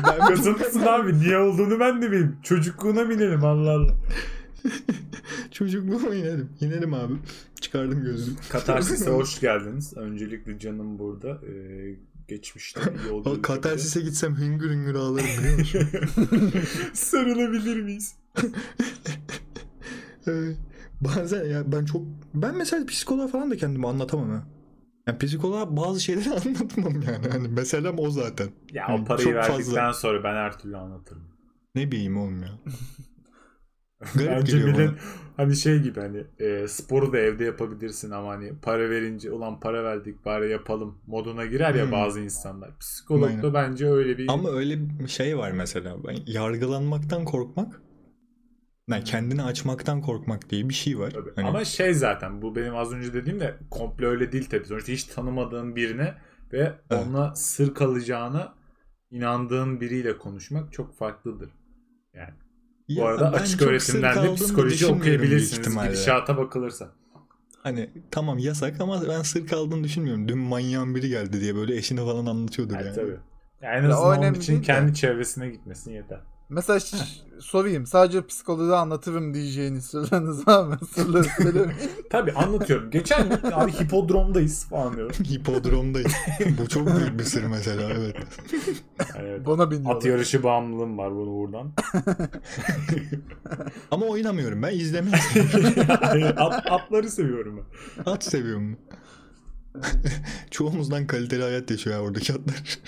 [0.09, 2.37] ben Kasıntısın abi niye olduğunu ben de bileyim.
[2.43, 3.95] Çocukluğuna binelim Allah Allah.
[5.51, 6.49] Çocukluğuma inelim.
[6.61, 7.15] İnelim abi.
[7.61, 8.33] Çıkardım gözlüğü.
[8.49, 9.97] Katarsis'e hoş geldiniz.
[9.97, 11.41] Öncelikle canım burada.
[11.47, 11.97] Ee,
[12.29, 15.89] geçmişte iyi olduğu Katarsis'e gitsem hüngür hüngür ağlarım biliyor musun?
[16.93, 18.15] Sarılabilir miyiz?
[20.27, 20.57] Evet.
[21.01, 22.03] Bazen ya ben çok
[22.35, 24.45] ben mesela psikoloğa falan da kendimi anlatamam ha.
[25.07, 27.29] Yani psikoloğa bazı şeyleri anlatmam yani.
[27.33, 28.49] Hani meselem o zaten.
[28.73, 29.93] Ya Hani o parayı çok verdikten fazla.
[29.93, 31.23] sonra ben her türlü anlatırım.
[31.75, 32.59] Ne bileyim oğlum ya.
[34.15, 34.95] Garip Bence millet bana.
[35.37, 39.85] hani şey gibi hani e, sporu da evde yapabilirsin ama hani para verince ulan para
[39.85, 41.93] verdik bari yapalım moduna girer ya Hmm.
[41.93, 42.79] bazı insanlar.
[42.79, 46.05] Psikolog da bence öyle bir Ama öyle bir şey var mesela.
[46.05, 47.83] Ben yargılanmaktan korkmak.
[48.89, 51.11] Yani kendini açmaktan korkmak diye bir şey var.
[51.11, 51.31] Tabii.
[51.37, 54.65] Hani- Ama şey zaten bu benim az önce dediğim de komple öyle değil tabii.
[54.67, 56.15] Sonuçta hiç tanımadığın birine
[56.53, 56.59] ve
[56.91, 57.03] Evet.
[57.07, 58.55] onunla sır kalacağına
[59.11, 61.51] inandığın biriyle konuşmak çok farklıdır.
[62.15, 62.31] Yani
[62.89, 66.89] bu Ya arada ben açık öğretimden de psikoloji okuyabilirsiniz gidişata bakılırsa.
[67.63, 70.29] Hani tamam yasak ama ben sır kaldığını düşünmüyorum.
[70.29, 72.95] Dün manyağın biri geldi diye böyle eşine falan anlatıyordur Yani yani.
[72.95, 73.17] tabii.
[73.63, 74.67] Yani en Ya azından onun önemli için değil de.
[74.67, 76.21] kendi çevresine gitmesin yeter.
[76.49, 76.97] Mesela ş-
[77.41, 77.87] sorayım.
[77.87, 80.79] Sadece psikoloğa anlatırım diyeceğiniz sırlarınız var mı?
[80.95, 81.81] Sırları söylemeyin.
[82.11, 82.91] Tabii anlatıyorum.
[82.91, 85.17] Geçen gün abi hipodromdayız falan diyorum.
[85.25, 86.11] Hipodromdayım.
[86.59, 88.17] Bu çok büyük bir sır mesela evet.
[89.19, 89.47] Evet.
[89.47, 89.97] Bana biniyorlar.
[89.97, 91.73] At yarışı bağımlılığım var bunu buradan.
[93.91, 96.35] Ama oynamıyorum ben izlemeyi seviyorum.
[96.39, 97.57] At, atları seviyorum
[98.07, 98.13] ben.
[98.13, 98.79] At seviyorum.
[100.51, 102.79] Çoğumuzdan kaliteli hayat yaşıyor ya oradaki atlar.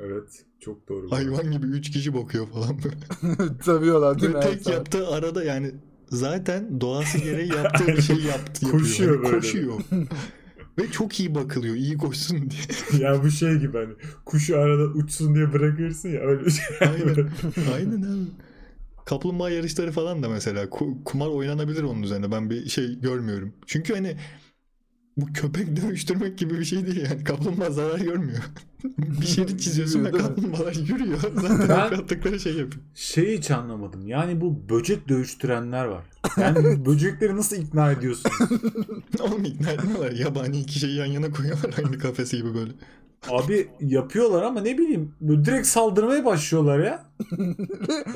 [0.00, 0.44] Evet.
[0.60, 1.10] Çok doğru.
[1.10, 3.58] Hayvan gibi 3 kişi bakıyor falan böyle.
[3.64, 4.40] Tabiyorlar değil mi?
[4.40, 4.74] Tek saat?
[4.74, 5.70] yaptığı arada yani
[6.08, 8.64] zaten doğası gereği yaptığı bir şey yaptı.
[8.64, 8.82] yapıyor.
[8.82, 9.36] Koşuyor Hani böyle.
[9.36, 9.80] Koşuyor.
[10.78, 11.74] Ve çok iyi bakılıyor.
[11.74, 13.02] iyi koşsun diye.
[13.02, 13.94] ya bu şey gibi hani
[14.24, 16.64] kuşu arada uçsun diye bırakırsın ya öyle şey.
[16.80, 17.30] Aynen.
[17.74, 18.26] Aynen abi.
[19.06, 22.32] Kaplumbağa yarışları falan da mesela ku- kumar oynanabilir onun üzerine.
[22.32, 23.52] Ben bir şey görmüyorum.
[23.66, 24.16] Çünkü hani
[25.16, 27.24] bu köpek dövüştürmek gibi bir şey değil yani.
[27.24, 28.38] Kaplumbağa zarar görmüyor.
[28.98, 31.18] bir şerit çiziyorsun ve kaplumbağalar yürüyor.
[31.34, 32.84] Zaten Ben- yaptıkları şey yapıyor.
[32.94, 34.06] Şeyi hiç anlamadım.
[34.08, 36.04] Yani bu böcek dövüştürenler var.
[36.40, 38.34] Yani böcekleri nasıl ikna ediyorsunuz?
[39.20, 40.10] Oğlum ikna etmiyorlar.
[40.10, 42.72] Yabani iki şeyi yan yana koyuyorlar aynı kafesi gibi böyle.
[43.28, 47.04] Abi yapıyorlar ama ne bileyim böyle direkt saldırmaya başlıyorlar ya.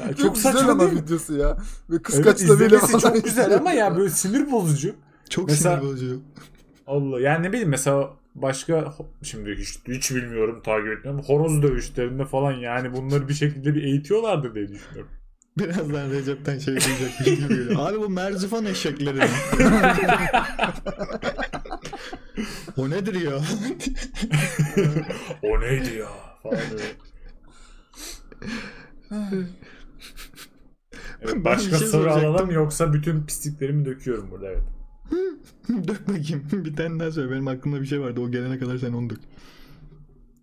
[0.00, 1.02] Ya Çok çok güzel saçma değil mi?
[1.02, 1.56] videosu ya.
[1.56, 4.94] Ve Evet kıskaçlarıyla izlemesi falan çok güzel ama ya böyle sinir bozucu.
[5.30, 6.20] Çok Mesela- sinir bozucu.
[6.90, 11.22] Allah yani ne bileyim mesela başka şimdi hiç, hiç bilmiyorum takip etmiyorum.
[11.26, 15.10] Horoz dövüşlerinde falan yani bunları bir şekilde bir eğitiyorlardır diye düşünüyorum.
[15.58, 17.76] Birazdan Recep'ten şey gibi geliyor.
[17.78, 19.18] Abi bu merzifon eşekleri.
[22.76, 23.40] o nedir ya?
[25.42, 26.08] o neydi ya
[26.42, 26.58] falan.
[31.22, 34.79] Evet, Ben başka bir şey alalım yoksa bütün pisliklerimi döküyorum burada evet.
[35.88, 36.42] dök bakayım.
[36.52, 37.30] Bir tane daha söyle.
[37.30, 38.20] Benim aklımda bir şey vardı.
[38.20, 39.18] O gelene kadar sen onu dök.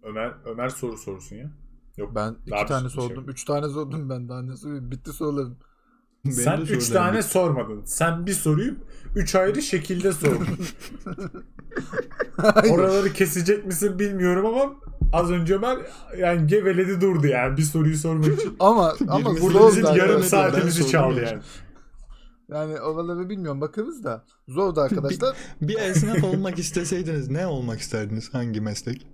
[0.03, 1.51] Ömer Ömer soru sorsun ya.
[1.97, 2.11] Yok.
[2.15, 3.25] Ben iki bir tane şey sordum.
[3.27, 4.91] Üç tane sordum ben daha ne sorayım.
[4.91, 5.57] Bitti sorularım.
[6.25, 7.27] Benim Sen üç tane bitti.
[7.29, 7.81] sormadın.
[7.85, 8.73] Sen bir soruyu
[9.15, 10.47] üç ayrı şekilde sordun.
[12.71, 14.75] Oraları kesecek misin bilmiyorum ama
[15.13, 15.77] az önce Ömer
[16.17, 18.55] yani geveledi durdu yani bir soruyu sormak için.
[18.59, 20.21] Ama ama Burada bizim yarım.
[20.21, 21.25] Ben saatimizi çaldı ya.
[21.29, 21.41] yani.
[22.49, 24.25] Yani oraları bilmiyorum bakarız da.
[24.47, 25.35] Zordu arkadaşlar.
[25.61, 28.33] Bir esnaf olmak isteseydiniz ne olmak isterdiniz?
[28.33, 29.07] Hangi meslek?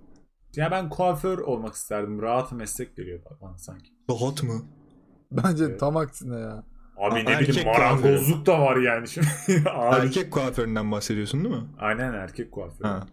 [0.56, 2.22] Ya ben kuaför olmak isterdim.
[2.22, 3.90] Rahat meslek geliyor bana sanki.
[4.10, 4.62] Rahat mı?
[5.32, 5.80] Bence Evet.
[5.80, 6.64] tam aksine ya.
[6.96, 9.26] Abi Aa, ne bileyim marangozluk da var yani şimdi.
[9.92, 11.64] Erkek kuaföründen bahsediyorsun değil mi?
[11.78, 12.84] Aynen erkek kuaför.
[12.84, 13.06] Ha.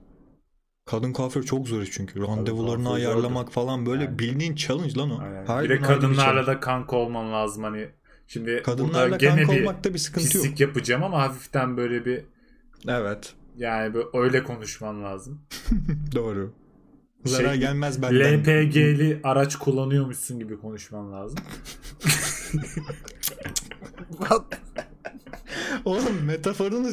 [0.86, 2.22] Kadın kuaför çok zor iş çünkü.
[2.22, 4.20] Randevularını ayarlamak falan böyle Yani.
[4.20, 5.20] bildiğin challenge lan o.
[5.22, 5.46] Aynen.
[5.46, 7.90] Her bir de bir kadınlarla da kanka olman lazım hani.
[8.32, 10.60] Şimdi Kadınlarla burada gene bir olmakta bir sıkıntı pislik yok.
[10.60, 12.22] yapacağım ama hafiften böyle bir
[12.88, 13.34] Evet.
[13.58, 15.42] yani böyle öyle konuşman lazım.
[16.16, 16.54] Doğru.
[17.26, 18.40] Zarar Şey, gelmez benden.
[18.40, 21.40] LPG'li araç kullanıyormuşsun gibi konuşman lazım.
[25.86, 26.88] Oğlum metaforunu...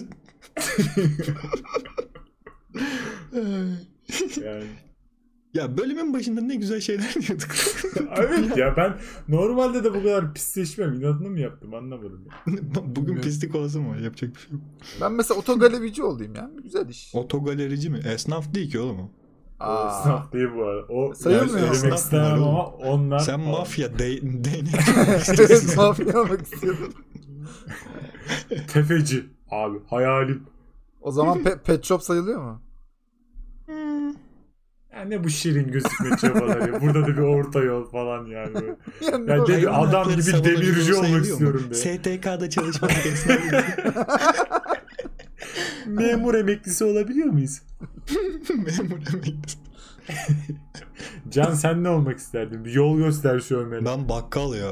[4.45, 4.65] Yani
[5.55, 7.49] ya bölümün başında ne güzel şeyler diyorduk.
[8.17, 8.97] evet ya ben
[9.29, 10.95] normalde de bu kadar pisleşmem.
[10.95, 12.25] İnadına mı yaptım anlamadım.
[12.27, 12.35] Ya.
[12.75, 13.23] Bugün Bilmiyorum.
[13.23, 13.97] pislik olası var.
[13.99, 14.61] Yapacak bir şey yok.
[15.01, 16.51] Ben mesela otogalerici olayım ya.
[16.63, 17.15] Güzel iş.
[17.15, 17.99] Otogalerici mi?
[18.15, 19.11] Esnaf değil ki oğlum o.
[19.61, 20.01] Aa.
[20.01, 20.87] esnaf değil bu arada.
[20.93, 21.71] O Sayılmıyor.
[21.71, 24.75] Esnaf istemem ama onlar Sen mafya de değnek
[25.39, 26.93] evet mafya olmak istiyorum.
[28.73, 30.43] tefeci abi hayalim.
[31.01, 32.63] O zaman pe- pet shop sayılıyor mu?
[34.99, 36.81] Ya ne bu şirin gözükme çabaları.
[36.81, 38.55] Burada da bir orta yol falan yani.
[38.55, 38.77] Böyle.
[39.11, 41.23] Yani Ya o- de- Hayvan adam gibi demirci olmak sayılıyor mu?
[41.33, 41.75] istiyorum be.
[41.75, 42.91] STK'da çalışmak
[45.87, 47.63] Memur emeklisi olabiliyor muyuz?
[48.49, 49.59] Memur emeklisi.
[51.31, 52.65] Can sen ne olmak isterdin?
[52.65, 53.85] Bir yol göster şu Ömer'e.
[53.85, 54.71] Ben bakkal ya.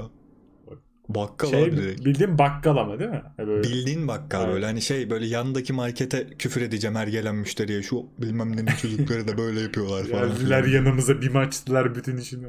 [1.09, 2.05] Bakkal Şey abi direkt.
[2.05, 3.23] bildiğin bakkal ama değil mi?
[3.37, 3.63] Ha Böyle.
[3.69, 4.55] Bildiğin bakkal Evet.
[4.55, 9.29] böyle hani şey böyle yandaki markete küfür edeceğim her gelen müşteriye şu bilmem nenin çocukları
[9.29, 10.29] da böyle yapıyorlar falan.
[10.29, 12.47] Geldiler yanımıza bir maçtılar bütün işini.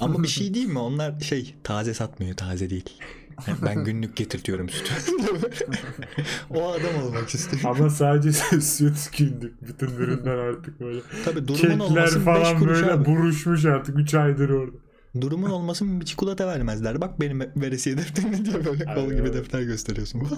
[0.00, 0.78] Ama bir şey değil mi?
[0.78, 2.90] Onlar şey taze satmıyor taze değil.
[3.46, 4.92] Yani ben günlük getirtiyorum sütü.
[6.50, 7.70] o adam olmak istiyorum.
[7.80, 9.68] Ama sadece süt gündük.
[9.68, 11.00] Bütün ürünler artık böyle.
[11.24, 13.04] Tabii durumun Kekler olmasın 5 falan kuruş böyle abi.
[13.06, 14.76] buruşmuş artık 3 aydır orada.
[15.20, 17.00] Durumun olmasın bir çikolata vermezler.
[17.00, 20.28] Bak benim veresiye defterine diye böyle kol Aynen gibi defter gösteriyorsun.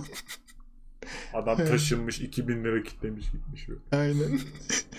[1.35, 3.69] Adam taşınmış 2000 lira kitlemiş gitmiş.
[3.69, 3.81] böyle.
[3.93, 4.41] Aynen.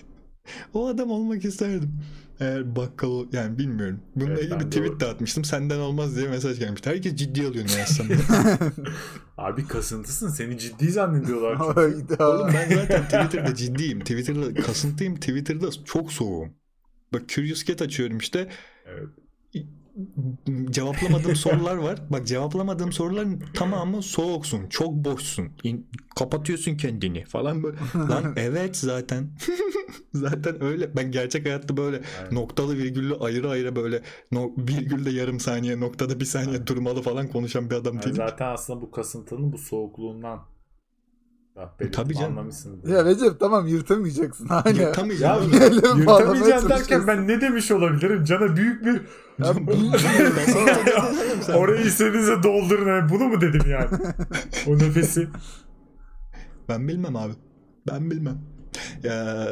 [0.74, 2.00] o adam olmak isterdim.
[2.40, 4.00] Eğer bakkal yani bilmiyorum.
[4.16, 5.44] Bununla Evet, ilgili bir tweet o- de atmıştım.
[5.46, 6.90] Senden olmaz diye mesaj gelmişti.
[6.90, 8.08] Herkes ciddi alıyor ne yazsam.
[9.38, 11.54] Abi kasıntısın seni ciddi zannediyorlar.
[12.20, 14.00] Oğlum ben zaten Twitter'da ciddiyim.
[14.00, 15.16] Twitter'da kasıntıyım.
[15.16, 16.50] Twitter'da çok soğuğum.
[17.14, 18.50] Bak Curious Cat açıyorum işte.
[18.86, 19.08] Evet.
[20.72, 22.00] Cevaplamadığım sorular var.
[22.10, 24.68] Bak cevaplamadığım soruların tamamı soğuksun.
[24.70, 25.48] Çok boşsun.
[25.64, 27.78] İn- kapatıyorsun kendini falan böyle.
[27.96, 29.30] Lan evet zaten.
[30.14, 30.96] zaten öyle.
[30.96, 32.36] Ben gerçek hayatta böyle Aynen.
[32.36, 37.70] noktalı virgüllü ayrı ayrı böyle no, virgülde yarım saniye noktada bir saniye durmalı falan konuşan
[37.70, 38.16] bir adam Yani değilim.
[38.16, 40.40] zaten aslında bu kasıntının bu soğukluğundan
[41.62, 42.30] Ah, benim Tabii canım.
[42.32, 42.90] Anlamışsındır.
[42.90, 44.70] Ya Recep tamam yırtamayacaksın hala.
[44.70, 45.52] Ya Yırtamayacağım.
[45.52, 48.24] Bağlamaya yırtamayacağım derken ben ne demiş olabilirim?
[48.24, 48.94] Cana büyük bir
[49.46, 49.92] Ya bu-
[51.58, 53.10] orayı istediğinize doldurun.
[53.10, 53.88] Bunu mu dedim yani?
[54.68, 55.28] O nefesi.
[56.70, 57.34] Ben bilmem abi.
[57.88, 58.38] Ben bilmem.
[59.04, 59.48] Ya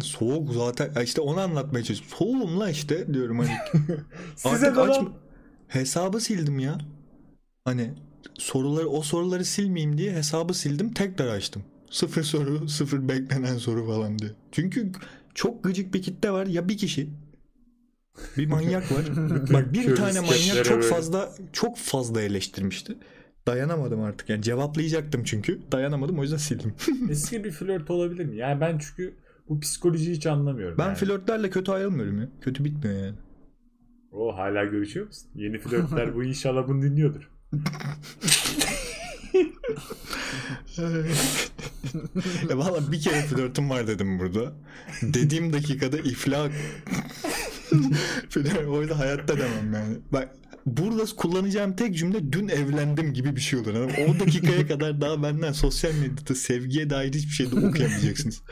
[0.00, 2.16] soğuk zaten ya işte onu anlatmaya çalışıyorum.
[2.18, 3.50] Soğuğum la işte diyorum hani.
[4.36, 5.08] Size Artık de aç lan.
[5.68, 6.78] hesabı sildim ya.
[7.64, 7.94] Hani
[8.34, 11.62] soruları o soruları silmeyeyim diye hesabı sildim tekrar açtım.
[11.90, 14.30] Sıfır soru, sıfır beklenen soru falan diye.
[14.52, 14.92] Çünkü
[15.34, 16.46] çok gıcık bir kitle var.
[16.46, 17.10] Ya bir kişi
[18.36, 19.04] bir manyak var.
[19.52, 20.88] Bak bir tane manyak çok böyle.
[20.88, 22.96] fazla çok fazla eleştirmişti.
[23.46, 24.28] Dayanamadım artık.
[24.28, 25.60] Yani cevaplayacaktım çünkü.
[25.72, 26.74] Dayanamadım o yüzden sildim.
[27.10, 28.36] Eski bir flört olabilir mi?
[28.36, 29.16] Yani ben çünkü
[29.48, 30.78] bu psikolojiyi hiç anlamıyorum.
[30.78, 30.96] Ben yani.
[30.96, 32.28] flörtlerle kötü ayrılmıyorum ya.
[32.40, 33.16] Kötü bitmiyor yani.
[34.12, 35.30] O hala görüşüyor musun?
[35.34, 37.30] Yeni flörtler bu inşallah bunu dinliyordur.
[42.48, 44.52] Ya valla bir kere flörtüm var dedim burada.
[45.02, 46.50] Dediğim dakikada iflah
[48.68, 49.96] o yüzden hayatta demem yani.
[50.12, 50.28] Bak
[50.66, 53.74] burada kullanacağım tek cümle dün evlendim gibi bir şey olur.
[53.74, 58.42] Yani o dakikaya kadar daha benden sosyal medyada sevgiye dair hiçbir şey de okuyamayacaksınız.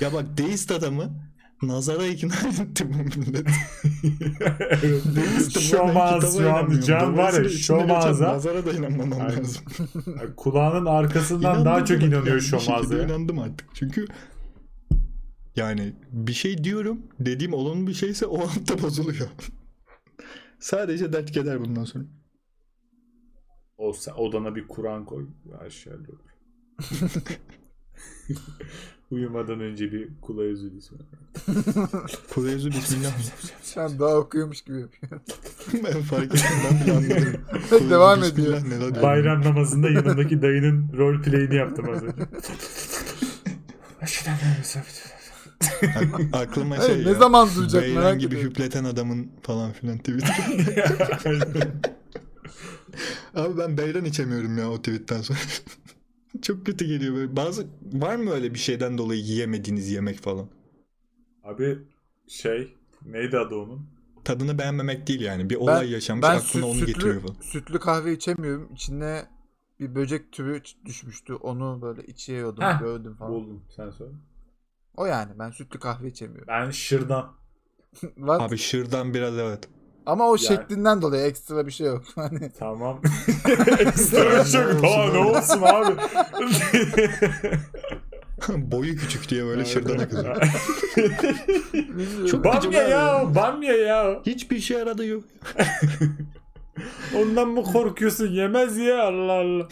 [0.00, 1.29] Ya bak deist adamı
[1.62, 3.46] nazara ikna etti bu millet.
[5.16, 6.80] Ben Şomaz kitaba şu an inanmıyorum.
[6.86, 9.38] can var ya şomaza Nazara da inanmamam Aynen.
[9.38, 9.64] lazım.
[10.36, 12.96] kulağının arkasından İnandım daha çok inanıyor Yani şomaza.
[12.96, 13.04] ya.
[13.04, 13.68] inandım artık.
[13.74, 14.06] Çünkü
[15.56, 17.02] yani bir şey diyorum.
[17.20, 19.28] Dediğim olumlu bir şeyse o anda bozuluyor.
[20.58, 22.04] Sadece dert keder bundan sonra.
[23.78, 25.26] O sen odana bir Kur'an koy.
[25.66, 26.30] Aşağıda olur.
[29.10, 31.02] Uyumadan önce bir kula özür sonra.
[32.34, 33.10] Kurezu bismillah.
[33.62, 35.20] Sen daha okuyormuş gibi yapıyor.
[35.84, 36.40] ben fark ettim
[36.70, 37.40] ben bile anladım.
[37.68, 38.94] Kurezu Devam bismillah ediyor.
[38.96, 39.02] ne.
[39.02, 42.22] Bayram namazında yanındaki dayının rol play'ini yaptım az önce.
[45.82, 48.50] Ak- Aklıma Hayır, şey ne ya, zaman duyacak merak gibi ediyorum.
[48.50, 50.22] hüpleten adamın falan filan tweet.
[53.34, 55.38] Abi ben beyran içemiyorum ya o tweetten sonra.
[56.42, 57.36] Çok kötü geliyor böyle.
[57.36, 60.48] Bazı var mı öyle bir şeyden dolayı yiyemediğiniz yemek falan?
[61.42, 61.78] Abi
[62.26, 62.74] şey
[63.06, 63.86] neydi adı onun?
[64.24, 65.50] Tadını beğenmemek değil yani.
[65.50, 67.36] Bir olay yaşanmış ben aklına süt- onu sütlü, getiriyor falan.
[67.40, 68.72] sütlü kahve içemiyorum.
[68.74, 69.28] İçine
[69.80, 71.34] bir böcek türü ç- düşmüştü.
[71.34, 73.32] Onu böyle içiyordum, Heh, gördüm falan.
[73.32, 74.14] Buldum sen söyle.
[74.96, 76.48] O yani ben sütlü kahve içemiyorum.
[76.48, 77.36] Ben şırdan.
[78.38, 79.68] Abi şırdan biraz evet.
[80.06, 82.02] Ama o Yani- şeklinden dolayı ekstra bir şey yok.
[82.14, 83.00] Hani Tamam.
[83.78, 85.94] Ekstra çok daha ne olsun abi.
[88.70, 90.36] Boyu küçük diye böyle şırdana kızıyor.
[92.30, 94.20] Çok- bamya ya, bamya ya.
[94.26, 95.24] Hiçbir işe yaradı yok.
[97.16, 98.26] Ondan mı korkuyorsun?
[98.26, 99.68] Yemez ya Allah Allah.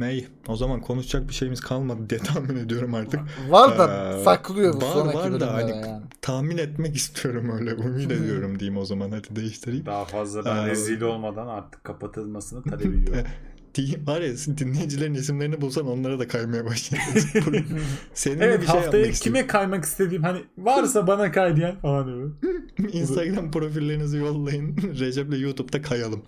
[0.00, 0.28] Ney?
[0.48, 3.20] O zaman konuşacak bir şeyimiz kalmadı diye tahmin ediyorum artık.
[3.48, 6.02] var da Ee, saklıyor bu var, sonraki var da hani- yani.
[6.22, 7.70] Tahmin etmek istiyorum öyle.
[7.70, 9.10] Ümit ediyorum diyeyim o zaman.
[9.10, 9.86] Hadi değiştireyim.
[9.86, 10.66] Daha fazla ben Aa.
[10.66, 13.24] rezil olmadan artık kapatılmasını talep ediyorum.
[13.74, 17.26] Diyeyim, var ya dinleyicilerin isimlerini bulsan onlara da kaymaya başlayacağız.
[18.14, 22.32] Seninle evet bir şey haftaya kime kaymak istediğim hani varsa bana kay diyen falan diyor.
[22.34, 22.64] istiyorum.
[22.92, 24.76] Instagram profillerinizi yollayın.
[25.00, 26.22] Recep'le YouTube'da kayalım.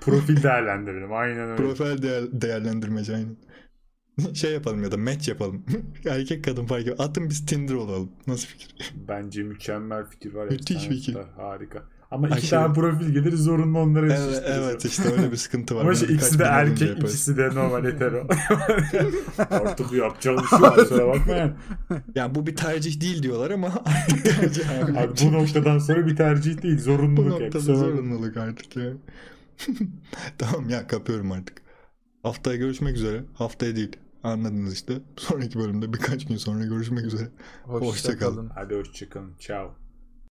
[0.00, 1.56] profil değerlendirelim aynen öyle.
[1.56, 3.36] Profil değer, değerlendirmeci aynen.
[4.34, 5.64] Şey yapalım ya da match yapalım.
[6.08, 7.00] Erkek kadın fark etmez.
[7.00, 8.12] Atın biz Tinder olalım.
[8.26, 8.92] Nasıl fikir?
[9.08, 10.48] Bence mükemmel fikir var.
[10.48, 11.16] Müthiş fikir.
[11.36, 11.82] Harika.
[12.12, 12.50] Ama iki Aşırı.
[12.50, 14.58] tane profil gelir zorunlu onları Evet, eşleştiririz.
[14.68, 15.80] evet işte öyle bir sıkıntı var.
[15.80, 18.26] Ama birkaç ikisi de erkek, ikisi de normal hetero.
[19.50, 20.74] Artık yapacağım bir şey yok.
[20.74, 21.52] Kusura bakma yani.
[22.14, 24.98] Yani bu bir tercih değil diyorlar ama artık tercih abi.
[24.98, 26.76] Abi bu noktadan sonra bir tercih değil.
[26.78, 27.40] Bu Zorunluluk hep.
[27.40, 28.84] noktada zorunluluk artık ya.
[30.38, 31.62] tamam ya kapıyorum artık.
[32.22, 33.24] Haftaya görüşmek üzere.
[33.34, 33.96] Haftaya değil.
[34.24, 34.94] Anladınız işte.
[35.16, 37.28] Sonraki bölümde birkaç gün sonra görüşmek üzere.
[37.62, 38.36] Hoşça Hoşça kalın.
[38.36, 38.50] kalın.
[38.54, 39.30] Hadi hoşçakalın.
[39.38, 39.81] Ciao.